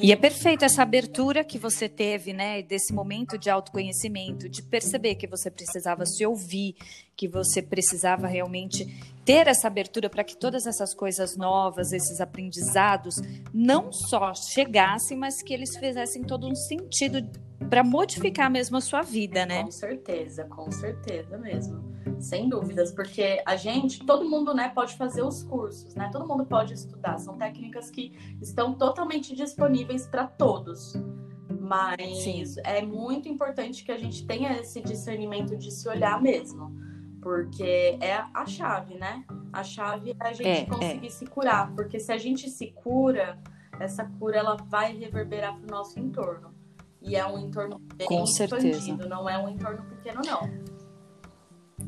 E 0.00 0.12
é 0.12 0.16
perfeito 0.16 0.64
essa 0.64 0.82
abertura 0.82 1.44
que 1.44 1.58
você 1.58 1.88
teve, 1.88 2.32
né, 2.32 2.62
desse 2.62 2.92
momento 2.92 3.38
de 3.38 3.48
autoconhecimento, 3.48 4.48
de 4.48 4.62
perceber 4.62 5.14
que 5.14 5.26
você 5.26 5.50
precisava 5.50 6.04
se 6.04 6.26
ouvir, 6.26 6.74
que 7.16 7.28
você 7.28 7.62
precisava 7.62 8.26
realmente 8.26 8.84
ter 9.28 9.46
essa 9.46 9.66
abertura 9.66 10.08
para 10.08 10.24
que 10.24 10.34
todas 10.34 10.66
essas 10.66 10.94
coisas 10.94 11.36
novas, 11.36 11.92
esses 11.92 12.18
aprendizados, 12.18 13.16
não 13.52 13.92
só 13.92 14.32
chegassem, 14.32 15.18
mas 15.18 15.42
que 15.42 15.52
eles 15.52 15.76
fizessem 15.76 16.22
todo 16.22 16.48
um 16.48 16.54
sentido 16.54 17.30
para 17.68 17.84
modificar 17.84 18.50
mesmo 18.50 18.78
a 18.78 18.80
sua 18.80 19.02
vida, 19.02 19.44
né? 19.44 19.64
Com 19.64 19.70
certeza, 19.70 20.44
com 20.44 20.72
certeza 20.72 21.36
mesmo. 21.36 21.92
Sem 22.18 22.48
dúvidas, 22.48 22.90
porque 22.90 23.42
a 23.44 23.54
gente, 23.54 24.02
todo 24.06 24.26
mundo, 24.26 24.54
né, 24.54 24.70
pode 24.74 24.96
fazer 24.96 25.20
os 25.20 25.42
cursos, 25.42 25.94
né? 25.94 26.08
Todo 26.10 26.26
mundo 26.26 26.46
pode 26.46 26.72
estudar. 26.72 27.18
São 27.18 27.36
técnicas 27.36 27.90
que 27.90 28.16
estão 28.40 28.72
totalmente 28.72 29.36
disponíveis 29.36 30.06
para 30.06 30.26
todos. 30.26 30.94
Mas 31.60 32.22
Sim. 32.22 32.44
é 32.64 32.80
muito 32.80 33.28
importante 33.28 33.84
que 33.84 33.92
a 33.92 33.98
gente 33.98 34.26
tenha 34.26 34.58
esse 34.58 34.80
discernimento 34.80 35.54
de 35.54 35.70
se 35.70 35.86
olhar 35.86 36.18
mesmo. 36.18 36.87
Porque 37.20 37.98
é 38.00 38.22
a 38.32 38.46
chave, 38.46 38.94
né? 38.96 39.24
A 39.52 39.62
chave 39.62 40.16
é 40.20 40.26
a 40.26 40.32
gente 40.32 40.46
é, 40.46 40.60
é. 40.60 40.66
conseguir 40.66 41.06
é. 41.06 41.10
se 41.10 41.26
curar. 41.26 41.74
Porque 41.74 41.98
se 41.98 42.12
a 42.12 42.18
gente 42.18 42.48
se 42.48 42.72
cura, 42.72 43.38
essa 43.80 44.04
cura 44.04 44.38
ela 44.38 44.56
vai 44.56 44.96
reverberar 44.96 45.56
para 45.56 45.66
o 45.66 45.70
nosso 45.70 45.98
entorno. 45.98 46.54
E 47.00 47.16
é 47.16 47.26
um 47.26 47.38
entorno 47.38 47.78
bem 47.94 48.06
Com 48.06 48.24
expandido, 48.24 48.80
certeza. 48.80 49.08
não 49.08 49.28
é 49.28 49.38
um 49.38 49.48
entorno 49.48 49.84
pequeno, 49.84 50.20
não. 50.24 50.77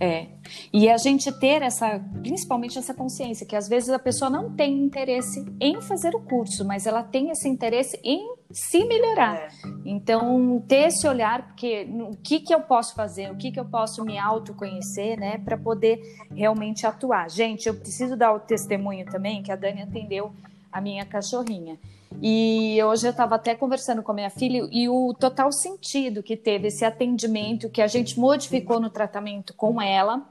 É. 0.00 0.28
E 0.72 0.88
a 0.88 0.96
gente 0.96 1.30
ter 1.30 1.60
essa, 1.60 2.00
principalmente 2.22 2.78
essa 2.78 2.94
consciência, 2.94 3.46
que 3.46 3.54
às 3.54 3.68
vezes 3.68 3.90
a 3.90 3.98
pessoa 3.98 4.30
não 4.30 4.50
tem 4.50 4.82
interesse 4.82 5.44
em 5.60 5.78
fazer 5.82 6.14
o 6.14 6.20
curso, 6.20 6.64
mas 6.64 6.86
ela 6.86 7.02
tem 7.02 7.28
esse 7.28 7.46
interesse 7.46 8.00
em 8.02 8.34
se 8.50 8.82
melhorar. 8.86 9.36
É. 9.36 9.48
Então, 9.84 10.64
ter 10.66 10.88
esse 10.88 11.06
olhar, 11.06 11.48
porque 11.48 11.86
o 12.00 12.16
que, 12.16 12.40
que 12.40 12.54
eu 12.54 12.62
posso 12.62 12.94
fazer, 12.94 13.30
o 13.30 13.36
que, 13.36 13.52
que 13.52 13.60
eu 13.60 13.66
posso 13.66 14.02
me 14.02 14.18
autoconhecer, 14.18 15.18
né, 15.18 15.36
para 15.36 15.58
poder 15.58 16.00
realmente 16.34 16.86
atuar. 16.86 17.28
Gente, 17.28 17.68
eu 17.68 17.74
preciso 17.74 18.16
dar 18.16 18.32
o 18.32 18.40
testemunho 18.40 19.04
também 19.04 19.42
que 19.42 19.52
a 19.52 19.56
Dani 19.56 19.82
atendeu 19.82 20.32
a 20.72 20.80
minha 20.80 21.04
cachorrinha. 21.04 21.78
E 22.20 22.82
hoje 22.82 23.06
eu 23.06 23.10
estava 23.10 23.36
até 23.36 23.54
conversando 23.54 24.02
com 24.02 24.12
a 24.12 24.14
minha 24.14 24.30
filha 24.30 24.68
e 24.72 24.88
o 24.88 25.14
total 25.14 25.52
sentido 25.52 26.22
que 26.22 26.36
teve 26.36 26.68
esse 26.68 26.84
atendimento 26.84 27.70
que 27.70 27.80
a 27.80 27.86
gente 27.86 28.18
modificou 28.18 28.80
no 28.80 28.90
tratamento 28.90 29.54
com 29.54 29.80
ela 29.80 30.26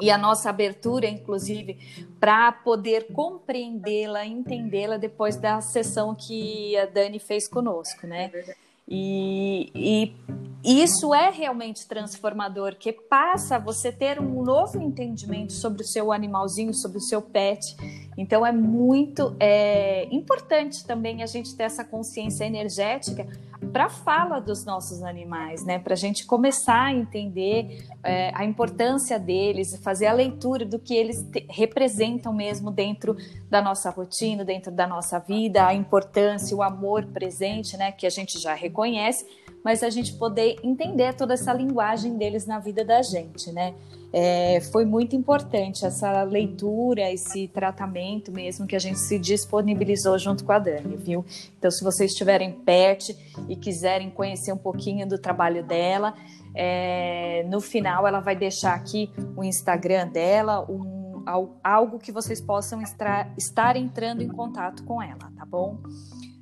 e 0.00 0.10
a 0.10 0.16
nossa 0.16 0.48
abertura, 0.48 1.06
inclusive, 1.06 1.78
para 2.18 2.50
poder 2.52 3.12
compreendê-la, 3.12 4.24
entendê-la 4.24 4.96
depois 4.96 5.36
da 5.36 5.60
sessão 5.60 6.14
que 6.14 6.76
a 6.76 6.86
Dani 6.86 7.18
fez 7.18 7.46
conosco, 7.46 8.06
né? 8.06 8.30
É 8.32 8.69
e, 8.90 9.70
e 9.74 10.82
isso 10.82 11.14
é 11.14 11.30
realmente 11.30 11.86
transformador, 11.86 12.76
que 12.76 12.92
passa 12.92 13.56
a 13.56 13.58
você 13.58 13.90
ter 13.90 14.20
um 14.20 14.42
novo 14.42 14.80
entendimento 14.80 15.52
sobre 15.52 15.82
o 15.82 15.86
seu 15.86 16.12
animalzinho, 16.12 16.74
sobre 16.74 16.98
o 16.98 17.00
seu 17.00 17.22
pet. 17.22 17.76
Então 18.18 18.44
é 18.44 18.52
muito 18.52 19.34
é, 19.40 20.06
importante 20.12 20.84
também 20.84 21.22
a 21.22 21.26
gente 21.26 21.56
ter 21.56 21.62
essa 21.62 21.84
consciência 21.84 22.44
energética 22.44 23.26
para 23.72 23.84
a 23.84 23.90
fala 23.90 24.40
dos 24.40 24.64
nossos 24.64 25.02
animais, 25.02 25.64
né? 25.64 25.78
Para 25.78 25.94
a 25.94 25.96
gente 25.96 26.26
começar 26.26 26.86
a 26.86 26.94
entender 26.94 27.84
é, 28.02 28.32
a 28.34 28.44
importância 28.44 29.18
deles, 29.18 29.78
fazer 29.82 30.06
a 30.06 30.12
leitura 30.12 30.64
do 30.64 30.78
que 30.78 30.94
eles 30.94 31.24
representam 31.48 32.32
mesmo 32.32 32.70
dentro 32.70 33.16
da 33.48 33.60
nossa 33.60 33.90
rotina, 33.90 34.44
dentro 34.44 34.72
da 34.72 34.86
nossa 34.86 35.18
vida, 35.18 35.66
a 35.66 35.74
importância, 35.74 36.56
o 36.56 36.62
amor 36.62 37.06
presente, 37.06 37.76
né? 37.76 37.92
Que 37.92 38.06
a 38.06 38.10
gente 38.10 38.40
já 38.40 38.54
reconhece, 38.54 39.26
mas 39.64 39.82
a 39.82 39.90
gente 39.90 40.14
poder 40.14 40.56
entender 40.62 41.14
toda 41.14 41.34
essa 41.34 41.52
linguagem 41.52 42.16
deles 42.16 42.46
na 42.46 42.58
vida 42.58 42.84
da 42.84 43.02
gente, 43.02 43.52
né? 43.52 43.74
É, 44.12 44.60
foi 44.72 44.84
muito 44.84 45.14
importante 45.14 45.86
essa 45.86 46.24
leitura, 46.24 47.12
esse 47.12 47.46
tratamento 47.46 48.32
mesmo 48.32 48.66
que 48.66 48.74
a 48.74 48.78
gente 48.78 48.98
se 48.98 49.18
disponibilizou 49.18 50.18
junto 50.18 50.44
com 50.44 50.50
a 50.50 50.58
Dani, 50.58 50.96
viu? 50.96 51.24
Então, 51.56 51.70
se 51.70 51.84
vocês 51.84 52.10
estiverem 52.10 52.52
perto 52.52 53.14
e 53.48 53.54
quiserem 53.54 54.10
conhecer 54.10 54.52
um 54.52 54.56
pouquinho 54.56 55.06
do 55.08 55.16
trabalho 55.16 55.62
dela, 55.62 56.14
é, 56.54 57.44
no 57.48 57.60
final 57.60 58.06
ela 58.06 58.18
vai 58.18 58.34
deixar 58.34 58.74
aqui 58.74 59.10
o 59.36 59.44
Instagram 59.44 60.08
dela, 60.08 60.68
um, 60.68 61.22
algo 61.62 61.98
que 61.98 62.10
vocês 62.10 62.40
possam 62.40 62.82
estar, 62.82 63.32
estar 63.36 63.76
entrando 63.76 64.22
em 64.22 64.28
contato 64.28 64.82
com 64.84 65.00
ela, 65.00 65.30
tá 65.36 65.46
bom? 65.46 65.78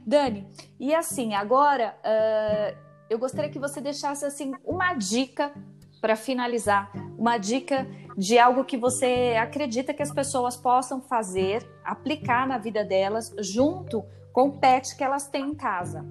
Dani, 0.06 0.46
e 0.80 0.94
assim, 0.94 1.34
agora 1.34 1.94
uh, 2.00 2.87
eu 3.08 3.18
gostaria 3.18 3.50
que 3.50 3.58
você 3.58 3.80
deixasse 3.80 4.24
assim 4.24 4.54
uma 4.64 4.94
dica 4.94 5.52
para 6.00 6.14
finalizar, 6.14 6.92
uma 7.18 7.38
dica 7.38 7.86
de 8.16 8.38
algo 8.38 8.64
que 8.64 8.76
você 8.76 9.36
acredita 9.40 9.92
que 9.92 10.02
as 10.02 10.12
pessoas 10.12 10.56
possam 10.56 11.00
fazer, 11.00 11.68
aplicar 11.84 12.46
na 12.46 12.58
vida 12.58 12.84
delas, 12.84 13.34
junto 13.40 14.04
com 14.32 14.48
o 14.48 14.58
pet 14.58 14.96
que 14.96 15.02
elas 15.02 15.28
têm 15.28 15.50
em 15.50 15.54
casa. 15.54 16.04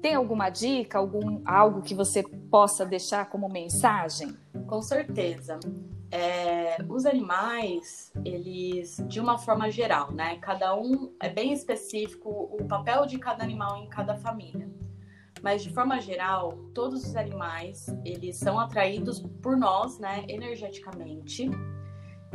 Tem 0.00 0.14
alguma 0.14 0.50
dica, 0.50 0.98
algum 0.98 1.40
algo 1.44 1.82
que 1.82 1.94
você 1.94 2.22
possa 2.50 2.84
deixar 2.84 3.28
como 3.28 3.48
mensagem? 3.48 4.36
Com 4.66 4.82
certeza. 4.82 5.58
É, 6.10 6.76
os 6.88 7.06
animais, 7.06 8.12
eles, 8.24 9.02
de 9.08 9.18
uma 9.18 9.38
forma 9.38 9.70
geral, 9.70 10.12
né? 10.12 10.36
Cada 10.38 10.76
um 10.76 11.14
é 11.18 11.28
bem 11.28 11.52
específico 11.52 12.28
o 12.28 12.64
papel 12.64 13.06
de 13.06 13.18
cada 13.18 13.42
animal 13.42 13.78
em 13.78 13.88
cada 13.88 14.14
família. 14.16 14.68
Mas 15.42 15.64
de 15.64 15.70
forma 15.70 16.00
geral, 16.00 16.52
todos 16.72 17.04
os 17.04 17.16
animais, 17.16 17.86
eles 18.04 18.36
são 18.36 18.60
atraídos 18.60 19.20
por 19.42 19.56
nós, 19.56 19.98
né, 19.98 20.24
energeticamente. 20.28 21.50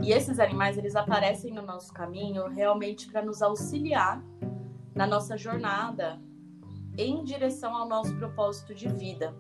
E 0.04 0.12
esses 0.12 0.40
animais, 0.40 0.78
eles 0.78 0.96
aparecem 0.96 1.54
no 1.54 1.62
nosso 1.62 1.94
caminho 1.94 2.48
realmente 2.50 3.08
para 3.08 3.24
nos 3.24 3.42
auxiliar 3.42 4.22
na 4.94 5.08
nossa 5.08 5.38
jornada 5.38 6.22
em 6.98 7.24
direção 7.24 7.76
ao 7.76 7.88
nosso 7.88 8.14
propósito 8.18 8.76
de 8.76 8.90
vida. 8.90 9.34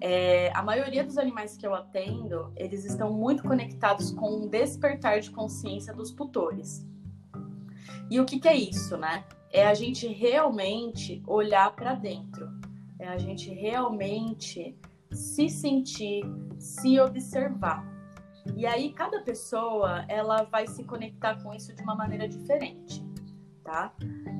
É, 0.00 0.50
a 0.52 0.62
maioria 0.62 1.04
dos 1.04 1.18
animais 1.18 1.56
que 1.56 1.66
eu 1.66 1.74
atendo, 1.74 2.52
eles 2.56 2.84
estão 2.84 3.12
muito 3.12 3.42
conectados 3.44 4.10
com 4.10 4.42
o 4.42 4.48
despertar 4.48 5.20
de 5.20 5.30
consciência 5.30 5.94
dos 5.94 6.10
tutores. 6.10 6.84
E 8.10 8.20
o 8.20 8.24
que, 8.24 8.40
que 8.40 8.48
é 8.48 8.54
isso, 8.54 8.96
né? 8.96 9.24
é 9.56 9.66
a 9.66 9.74
gente 9.74 10.06
realmente 10.06 11.22
olhar 11.26 11.74
para 11.74 11.94
dentro, 11.94 12.46
é 13.06 13.08
a 13.08 13.18
gente 13.18 13.52
realmente 13.54 14.76
se 15.10 15.48
sentir, 15.48 16.22
se 16.58 17.00
observar. 17.00 17.86
E 18.56 18.66
aí 18.66 18.92
cada 18.92 19.22
pessoa 19.22 20.04
ela 20.08 20.42
vai 20.44 20.66
se 20.66 20.84
conectar 20.84 21.42
com 21.42 21.54
isso 21.54 21.74
de 21.74 21.82
uma 21.82 21.94
maneira 21.94 22.28
diferente, 22.28 23.04
tá? 23.64 23.92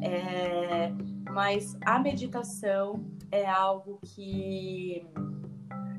É, 0.02 0.90
mas 1.30 1.76
a 1.85 1.99
meditação 1.99 3.04
é 3.30 3.46
algo 3.46 3.99
que 4.02 5.06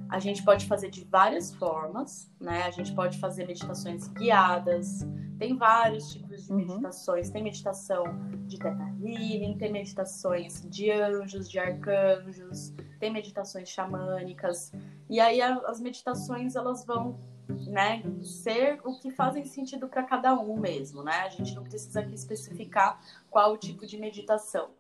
a 0.09 0.19
gente 0.19 0.43
pode 0.43 0.65
fazer 0.65 0.89
de 0.89 1.03
várias 1.03 1.53
formas, 1.53 2.31
né? 2.39 2.63
A 2.63 2.71
gente 2.71 2.93
pode 2.93 3.19
fazer 3.19 3.45
meditações 3.45 4.07
guiadas, 4.07 5.05
tem 5.37 5.55
vários 5.55 6.11
tipos 6.11 6.45
de 6.45 6.51
uhum. 6.51 6.59
meditações. 6.59 7.29
Tem 7.29 7.43
meditação 7.43 8.03
de 8.47 8.57
Teta 8.57 8.95
Healing, 9.01 9.57
tem 9.57 9.71
meditações 9.71 10.67
de 10.69 10.91
anjos, 10.91 11.49
de 11.49 11.59
arcanjos, 11.59 12.73
tem 12.99 13.11
meditações 13.11 13.69
xamânicas. 13.69 14.71
E 15.09 15.19
aí 15.19 15.41
as 15.41 15.79
meditações 15.79 16.55
elas 16.55 16.85
vão 16.85 17.19
né, 17.67 18.03
ser 18.21 18.79
o 18.83 18.97
que 18.99 19.11
fazem 19.11 19.45
sentido 19.45 19.87
para 19.87 20.03
cada 20.03 20.33
um 20.33 20.59
mesmo, 20.59 21.03
né? 21.03 21.21
A 21.21 21.29
gente 21.29 21.55
não 21.55 21.63
precisa 21.63 22.01
aqui 22.01 22.13
especificar 22.13 22.99
qual 23.29 23.53
o 23.53 23.57
tipo 23.57 23.85
de 23.85 23.97
meditação, 23.97 24.71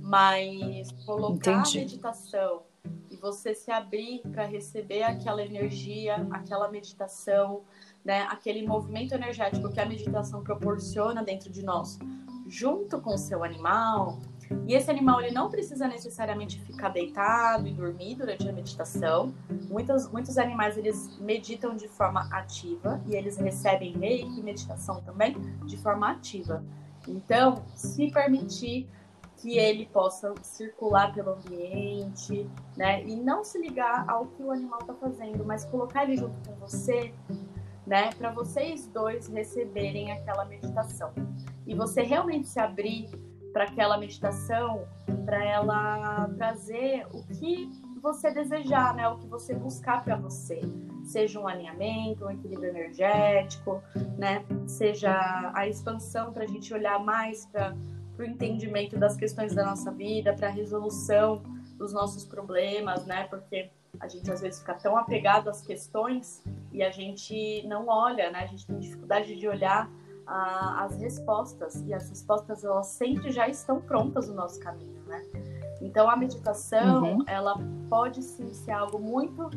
mas 0.00 0.90
colocar 1.04 1.60
Entendi. 1.60 1.78
a 1.78 1.80
meditação 1.82 2.62
você 3.26 3.56
se 3.56 3.72
abrir 3.72 4.20
para 4.30 4.44
receber 4.44 5.02
aquela 5.02 5.44
energia, 5.44 6.14
aquela 6.30 6.70
meditação, 6.70 7.62
né, 8.04 8.22
aquele 8.30 8.64
movimento 8.64 9.14
energético 9.14 9.68
que 9.68 9.80
a 9.80 9.86
meditação 9.86 10.44
proporciona 10.44 11.24
dentro 11.24 11.50
de 11.50 11.64
nós, 11.64 11.98
junto 12.46 13.00
com 13.00 13.14
o 13.14 13.18
seu 13.18 13.42
animal. 13.42 14.20
E 14.64 14.74
esse 14.74 14.88
animal 14.88 15.20
ele 15.20 15.34
não 15.34 15.50
precisa 15.50 15.88
necessariamente 15.88 16.60
ficar 16.60 16.90
deitado 16.90 17.66
e 17.66 17.72
dormir 17.72 18.14
durante 18.14 18.48
a 18.48 18.52
meditação. 18.52 19.34
Muitos, 19.68 20.08
muitos 20.08 20.38
animais 20.38 20.78
eles 20.78 21.18
meditam 21.18 21.74
de 21.74 21.88
forma 21.88 22.28
ativa 22.30 23.02
e 23.08 23.16
eles 23.16 23.36
recebem 23.38 23.98
reiki, 23.98 24.40
meditação 24.40 25.00
também, 25.02 25.36
de 25.64 25.76
forma 25.76 26.12
ativa. 26.12 26.62
Então, 27.08 27.64
se 27.74 28.08
permitir 28.12 28.88
que 29.36 29.58
ele 29.58 29.86
possa 29.86 30.34
circular 30.42 31.12
pelo 31.14 31.32
ambiente, 31.32 32.48
né? 32.76 33.04
E 33.04 33.16
não 33.16 33.44
se 33.44 33.58
ligar 33.60 34.04
ao 34.08 34.26
que 34.26 34.42
o 34.42 34.50
animal 34.50 34.80
está 34.80 34.94
fazendo, 34.94 35.44
mas 35.44 35.64
colocar 35.64 36.04
ele 36.04 36.16
junto 36.16 36.36
com 36.48 36.54
você, 36.56 37.12
né? 37.86 38.10
Para 38.14 38.30
vocês 38.30 38.86
dois 38.86 39.28
receberem 39.28 40.12
aquela 40.12 40.44
meditação. 40.44 41.12
E 41.66 41.74
você 41.74 42.02
realmente 42.02 42.48
se 42.48 42.58
abrir 42.58 43.10
para 43.52 43.64
aquela 43.64 43.96
meditação, 43.98 44.86
para 45.24 45.42
ela 45.44 46.28
trazer 46.36 47.06
o 47.12 47.22
que 47.24 47.70
você 48.02 48.30
desejar, 48.30 48.94
né? 48.94 49.08
O 49.08 49.18
que 49.18 49.26
você 49.26 49.54
buscar 49.54 50.04
para 50.04 50.16
você. 50.16 50.60
Seja 51.04 51.40
um 51.40 51.46
alinhamento, 51.46 52.24
um 52.24 52.30
equilíbrio 52.30 52.70
energético, 52.70 53.82
né? 54.18 54.44
Seja 54.66 55.52
a 55.54 55.66
expansão 55.66 56.32
para 56.32 56.44
a 56.44 56.46
gente 56.46 56.72
olhar 56.72 56.98
mais 57.02 57.46
para 57.46 57.74
o 58.18 58.24
entendimento 58.24 58.98
das 58.98 59.16
questões 59.16 59.54
da 59.54 59.64
nossa 59.64 59.90
vida, 59.90 60.32
para 60.34 60.48
a 60.48 60.50
resolução 60.50 61.42
dos 61.76 61.92
nossos 61.92 62.24
problemas, 62.24 63.04
né? 63.06 63.24
Porque 63.24 63.70
a 64.00 64.08
gente 64.08 64.30
às 64.30 64.40
vezes 64.40 64.60
fica 64.60 64.74
tão 64.74 64.96
apegado 64.96 65.48
às 65.48 65.62
questões 65.62 66.42
e 66.72 66.82
a 66.82 66.90
gente 66.90 67.66
não 67.66 67.88
olha, 67.88 68.30
né? 68.30 68.40
A 68.40 68.46
gente 68.46 68.66
tem 68.66 68.78
dificuldade 68.78 69.36
de 69.36 69.48
olhar 69.48 69.90
ah, 70.26 70.84
as 70.84 71.00
respostas 71.00 71.82
e 71.86 71.94
as 71.94 72.08
respostas 72.08 72.64
elas 72.64 72.88
sempre 72.88 73.30
já 73.30 73.48
estão 73.48 73.80
prontas 73.80 74.28
no 74.28 74.34
nosso 74.34 74.58
caminho, 74.60 75.02
né? 75.06 75.24
Então 75.80 76.10
a 76.10 76.16
meditação 76.16 77.02
uhum. 77.02 77.24
ela 77.26 77.54
pode 77.88 78.22
sim 78.22 78.52
ser 78.52 78.72
algo 78.72 78.98
muito 78.98 79.50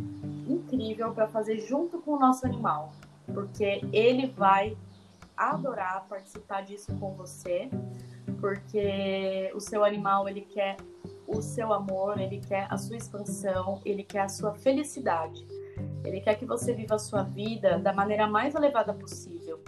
incrível 0.48 1.12
para 1.14 1.28
fazer 1.28 1.60
junto 1.60 2.00
com 2.00 2.12
o 2.12 2.20
nosso 2.20 2.46
animal, 2.46 2.92
porque 3.34 3.82
ele 3.92 4.28
vai 4.28 4.78
adorar 5.36 6.06
participar 6.10 6.62
disso 6.62 6.94
com 7.00 7.14
você, 7.14 7.70
porque 8.30 9.52
o 9.54 9.60
seu 9.60 9.84
animal 9.84 10.28
ele 10.28 10.42
quer 10.42 10.78
o 11.28 11.42
seu 11.42 11.72
amor, 11.72 12.20
ele 12.20 12.40
quer 12.40 12.68
a 12.70 12.78
sua 12.78 12.98
expansão, 12.98 13.82
ele 13.86 14.04
quer 14.04 14.22
a 14.22 14.30
sua 14.30 14.54
felicidade. 14.56 15.46
Ele 16.04 16.20
quer 16.20 16.36
que 16.36 16.46
você 16.46 16.74
viva 16.74 16.96
a 16.96 17.00
sua 17.00 17.24
vida 17.24 17.78
da 17.78 17.94
maneira 17.94 18.28
mais 18.28 18.56
elevada 18.56 18.94
possível, 18.94 19.62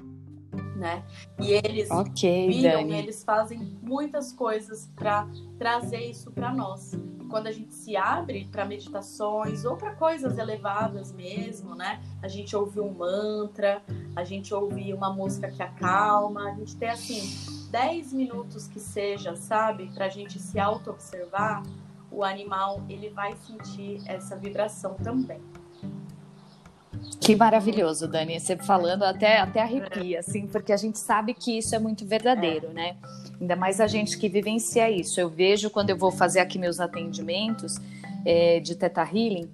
né? 0.75 1.03
E 1.39 1.51
eles 1.51 1.91
okay, 1.91 2.47
viram, 2.47 2.89
eles 2.89 3.23
fazem 3.23 3.59
muitas 3.81 4.33
coisas 4.33 4.89
para 4.95 5.27
trazer 5.59 6.09
isso 6.09 6.31
para 6.31 6.51
nós. 6.51 6.93
E 6.93 7.25
quando 7.25 7.47
a 7.47 7.51
gente 7.51 7.73
se 7.73 7.95
abre 7.95 8.45
para 8.51 8.65
meditações 8.65 9.63
ou 9.63 9.77
para 9.77 9.93
coisas 9.95 10.37
elevadas 10.37 11.13
mesmo, 11.13 11.75
né? 11.75 12.01
A 12.21 12.27
gente 12.27 12.55
ouve 12.55 12.79
um 12.79 12.91
mantra, 12.91 13.83
a 14.15 14.23
gente 14.23 14.53
ouve 14.53 14.93
uma 14.93 15.13
música 15.13 15.49
que 15.49 15.61
acalma, 15.61 16.49
a 16.49 16.53
gente 16.55 16.75
tem 16.75 16.89
assim 16.89 17.60
10 17.71 18.13
minutos 18.13 18.67
que 18.67 18.79
seja, 18.79 19.35
sabe, 19.35 19.89
para 19.93 20.05
a 20.05 20.09
gente 20.09 20.37
se 20.37 20.59
auto-observar, 20.59 21.63
o 22.11 22.23
animal 22.23 22.83
ele 22.89 23.09
vai 23.09 23.33
sentir 23.47 24.01
essa 24.05 24.35
vibração 24.35 24.95
também. 24.95 25.41
Que 27.21 27.35
maravilhoso, 27.35 28.07
Dani. 28.07 28.39
Você 28.39 28.57
falando 28.57 29.03
até, 29.03 29.39
até 29.39 29.61
arrepia, 29.61 30.19
assim, 30.19 30.45
porque 30.47 30.73
a 30.73 30.77
gente 30.77 30.99
sabe 30.99 31.33
que 31.33 31.57
isso 31.57 31.73
é 31.73 31.79
muito 31.79 32.05
verdadeiro, 32.05 32.67
é. 32.71 32.73
né? 32.73 32.97
Ainda 33.39 33.55
mais 33.55 33.79
a 33.79 33.87
gente 33.87 34.17
que 34.17 34.27
vivencia 34.27 34.89
isso. 34.89 35.19
Eu 35.19 35.29
vejo 35.29 35.69
quando 35.69 35.89
eu 35.89 35.97
vou 35.97 36.11
fazer 36.11 36.41
aqui 36.41 36.59
meus 36.59 36.79
atendimentos 36.79 37.77
é, 38.25 38.59
de 38.59 38.75
Teta 38.75 39.03
Healing, 39.03 39.49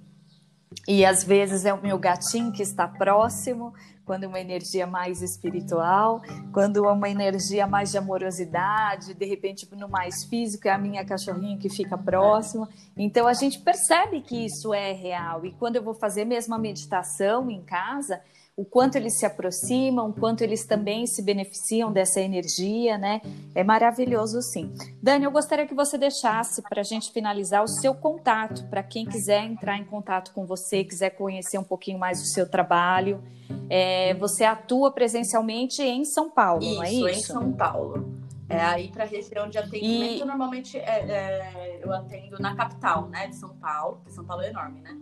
E 0.86 1.04
às 1.04 1.22
vezes 1.22 1.64
é 1.64 1.72
o 1.72 1.80
meu 1.80 1.98
gatinho 1.98 2.52
que 2.52 2.62
está 2.62 2.88
próximo, 2.88 3.72
quando 4.08 4.24
uma 4.24 4.40
energia 4.40 4.86
mais 4.86 5.20
espiritual, 5.20 6.22
quando 6.50 6.82
uma 6.82 7.10
energia 7.10 7.66
mais 7.66 7.90
de 7.90 7.98
amorosidade, 7.98 9.12
de 9.12 9.26
repente 9.26 9.68
no 9.76 9.86
mais 9.86 10.24
físico 10.24 10.66
é 10.66 10.70
a 10.70 10.78
minha 10.78 11.04
cachorrinha 11.04 11.58
que 11.58 11.68
fica 11.68 11.98
próxima. 11.98 12.66
Então 12.96 13.26
a 13.28 13.34
gente 13.34 13.58
percebe 13.58 14.22
que 14.22 14.46
isso 14.46 14.72
é 14.72 14.92
real. 14.92 15.44
E 15.44 15.52
quando 15.52 15.76
eu 15.76 15.82
vou 15.82 15.92
fazer 15.92 16.24
mesmo 16.24 16.54
a 16.54 16.58
meditação 16.58 17.50
em 17.50 17.62
casa, 17.62 18.18
o 18.58 18.64
quanto 18.64 18.96
eles 18.96 19.16
se 19.16 19.24
aproximam, 19.24 20.10
o 20.10 20.12
quanto 20.12 20.42
eles 20.42 20.66
também 20.66 21.06
se 21.06 21.22
beneficiam 21.22 21.92
dessa 21.92 22.20
energia, 22.20 22.98
né? 22.98 23.20
É 23.54 23.62
maravilhoso, 23.62 24.42
sim. 24.42 24.74
Dani, 25.00 25.26
eu 25.26 25.30
gostaria 25.30 25.64
que 25.64 25.74
você 25.74 25.96
deixasse 25.96 26.60
para 26.62 26.80
a 26.80 26.82
gente 26.82 27.12
finalizar 27.12 27.62
o 27.62 27.68
seu 27.68 27.94
contato, 27.94 28.66
para 28.68 28.82
quem 28.82 29.06
quiser 29.06 29.44
entrar 29.44 29.78
em 29.78 29.84
contato 29.84 30.32
com 30.34 30.44
você, 30.44 30.82
quiser 30.82 31.10
conhecer 31.10 31.56
um 31.56 31.62
pouquinho 31.62 32.00
mais 32.00 32.20
do 32.20 32.26
seu 32.26 32.50
trabalho. 32.50 33.22
É, 33.70 34.14
você 34.14 34.42
atua 34.42 34.90
presencialmente 34.90 35.80
em 35.80 36.04
São 36.04 36.28
Paulo, 36.28 36.64
isso, 36.64 36.74
não 36.74 36.82
é 36.82 36.92
isso? 36.92 37.08
em 37.10 37.22
São 37.22 37.52
Paulo. 37.52 38.12
É 38.48 38.60
aí 38.60 38.88
para 38.88 39.04
a 39.04 39.06
região 39.06 39.48
de 39.48 39.58
atendimento, 39.58 40.22
e... 40.22 40.26
normalmente 40.26 40.78
é, 40.78 40.82
é, 40.82 41.80
eu 41.80 41.92
atendo 41.92 42.40
na 42.40 42.56
capital, 42.56 43.06
né, 43.08 43.28
de 43.28 43.36
São 43.36 43.50
Paulo, 43.50 43.96
porque 43.96 44.10
São 44.10 44.24
Paulo 44.24 44.42
é 44.42 44.48
enorme, 44.48 44.80
né? 44.80 44.98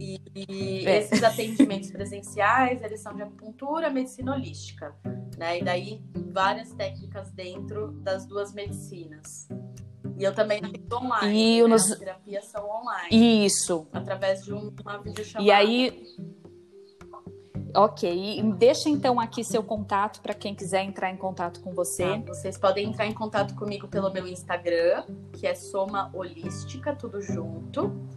E, 0.00 0.18
e 0.34 0.86
é. 0.86 0.98
esses 0.98 1.22
atendimentos 1.22 1.90
presenciais, 1.90 2.82
eles 2.82 3.02
são 3.02 3.14
de 3.14 3.22
acupuntura, 3.22 3.90
medicina 3.90 4.32
holística, 4.32 4.96
né? 5.36 5.58
E 5.58 5.62
daí 5.62 6.02
várias 6.32 6.72
técnicas 6.72 7.30
dentro 7.32 7.92
das 8.00 8.24
duas 8.24 8.54
medicinas. 8.54 9.46
E 10.18 10.24
eu 10.24 10.34
também 10.34 10.58
atendo 10.58 10.96
online. 10.96 11.58
E 11.58 11.62
né? 11.62 11.68
nos... 11.68 11.92
As 11.92 11.98
terapias 11.98 12.46
são 12.46 12.68
online. 12.68 13.46
Isso. 13.46 13.86
Através 13.92 14.42
de 14.44 14.52
uma 14.52 14.98
videochamada. 14.98 15.46
E 15.46 15.50
aí. 15.50 16.04
Ok, 17.74 18.42
deixa 18.58 18.88
então 18.88 19.20
aqui 19.20 19.44
seu 19.44 19.62
contato 19.62 20.20
para 20.20 20.34
quem 20.34 20.56
quiser 20.56 20.82
entrar 20.82 21.08
em 21.08 21.16
contato 21.16 21.60
com 21.60 21.72
você. 21.72 22.04
Tá, 22.04 22.34
vocês 22.34 22.58
podem 22.58 22.88
entrar 22.88 23.06
em 23.06 23.14
contato 23.14 23.54
comigo 23.54 23.86
pelo 23.86 24.12
meu 24.12 24.26
Instagram, 24.26 25.04
que 25.32 25.46
é 25.46 25.54
Soma 25.54 26.10
Holística, 26.12 26.96
tudo 26.96 27.22
junto. 27.22 28.08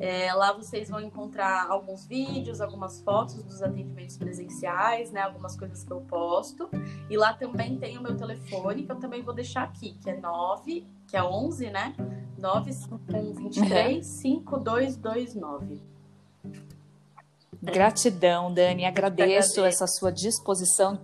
É, 0.00 0.32
lá 0.32 0.52
vocês 0.52 0.88
vão 0.88 1.00
encontrar 1.00 1.68
alguns 1.68 2.06
vídeos, 2.06 2.60
algumas 2.60 3.00
fotos 3.00 3.42
dos 3.42 3.62
atendimentos 3.62 4.16
presenciais, 4.16 5.10
né? 5.10 5.22
Algumas 5.22 5.56
coisas 5.56 5.82
que 5.84 5.92
eu 5.92 6.00
posto. 6.00 6.68
E 7.10 7.16
lá 7.16 7.32
também 7.32 7.76
tem 7.78 7.98
o 7.98 8.02
meu 8.02 8.16
telefone, 8.16 8.84
que 8.84 8.92
eu 8.92 8.96
também 8.96 9.22
vou 9.22 9.34
deixar 9.34 9.64
aqui, 9.64 9.96
que 10.02 10.10
é 10.10 10.16
9, 10.16 10.86
que 11.06 11.16
é 11.16 11.22
11, 11.22 11.70
né? 11.70 11.94
95123 12.38 14.06
5229. 14.06 15.80
Gratidão, 17.60 18.52
Dani. 18.54 18.84
Agradeço 18.84 19.64
essa 19.64 19.86
sua 19.86 20.12
disposição 20.12 21.00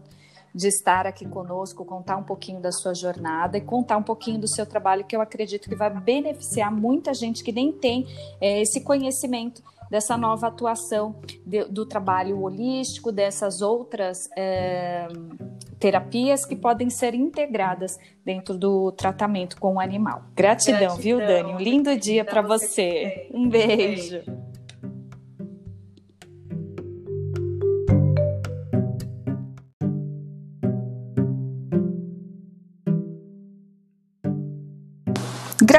de 0.54 0.68
estar 0.68 1.06
aqui 1.06 1.26
conosco, 1.26 1.84
contar 1.84 2.16
um 2.16 2.22
pouquinho 2.22 2.60
da 2.60 2.70
sua 2.70 2.94
jornada 2.94 3.58
e 3.58 3.60
contar 3.60 3.96
um 3.96 4.02
pouquinho 4.02 4.38
do 4.38 4.46
seu 4.46 4.64
trabalho, 4.64 5.04
que 5.04 5.16
eu 5.16 5.20
acredito 5.20 5.68
que 5.68 5.74
vai 5.74 5.90
beneficiar 5.90 6.70
muita 6.70 7.12
gente 7.12 7.42
que 7.42 7.50
nem 7.50 7.72
tem 7.72 8.06
é, 8.40 8.60
esse 8.62 8.80
conhecimento 8.82 9.62
dessa 9.90 10.16
nova 10.16 10.46
atuação 10.46 11.16
de, 11.44 11.64
do 11.64 11.84
trabalho 11.84 12.40
holístico, 12.40 13.12
dessas 13.12 13.60
outras 13.60 14.28
é, 14.36 15.08
terapias 15.78 16.46
que 16.46 16.56
podem 16.56 16.88
ser 16.88 17.14
integradas 17.14 17.98
dentro 18.24 18.56
do 18.56 18.92
tratamento 18.92 19.58
com 19.58 19.74
o 19.74 19.80
animal. 19.80 20.24
Gratidão, 20.34 20.78
Gratidão. 20.78 20.96
viu, 20.96 21.18
Dani? 21.18 21.52
Um 21.52 21.58
lindo 21.58 21.96
dia 21.96 22.24
para 22.24 22.42
você. 22.42 23.28
Um 23.32 23.48
beijo. 23.48 24.22
beijo. 24.22 24.53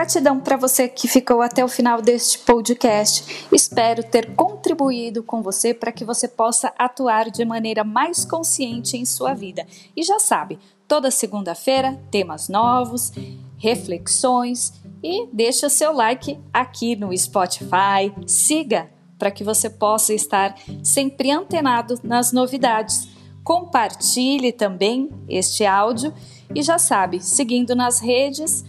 Gratidão 0.05 0.39
para 0.39 0.55
você 0.55 0.87
que 0.87 1.07
ficou 1.07 1.41
até 1.41 1.65
o 1.65 1.67
final 1.67 1.99
deste 1.99 2.37
podcast. 2.37 3.47
Espero 3.51 4.03
ter 4.03 4.35
contribuído 4.35 5.23
com 5.23 5.41
você 5.41 5.73
para 5.73 5.91
que 5.91 6.05
você 6.05 6.27
possa 6.27 6.71
atuar 6.77 7.31
de 7.31 7.43
maneira 7.43 7.83
mais 7.83 8.23
consciente 8.23 8.95
em 8.95 9.03
sua 9.03 9.33
vida. 9.33 9.65
E 9.97 10.03
já 10.03 10.19
sabe, 10.19 10.59
toda 10.87 11.09
segunda-feira 11.09 11.99
temas 12.11 12.47
novos, 12.49 13.11
reflexões 13.57 14.73
e 15.03 15.25
deixa 15.33 15.69
seu 15.69 15.91
like 15.91 16.39
aqui 16.53 16.95
no 16.95 17.17
Spotify. 17.17 18.13
Siga 18.27 18.91
para 19.17 19.31
que 19.31 19.43
você 19.43 19.71
possa 19.71 20.13
estar 20.13 20.55
sempre 20.83 21.31
antenado 21.31 21.99
nas 22.03 22.31
novidades. 22.31 23.07
Compartilhe 23.43 24.51
também 24.51 25.09
este 25.27 25.65
áudio 25.65 26.13
e 26.53 26.61
já 26.61 26.77
sabe, 26.77 27.19
seguindo 27.23 27.75
nas 27.75 27.99
redes 27.99 28.63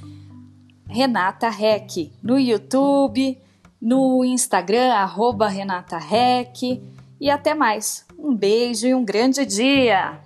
Renata 0.88 1.48
Rec, 1.48 2.12
no 2.22 2.38
YouTube, 2.38 3.38
no 3.80 4.24
Instagram, 4.24 4.92
arroba 4.92 5.48
Renata 5.48 5.98
Rec. 5.98 6.80
E 7.20 7.30
até 7.30 7.54
mais. 7.54 8.06
Um 8.18 8.34
beijo 8.34 8.86
e 8.86 8.94
um 8.94 9.04
grande 9.04 9.44
dia! 9.44 10.25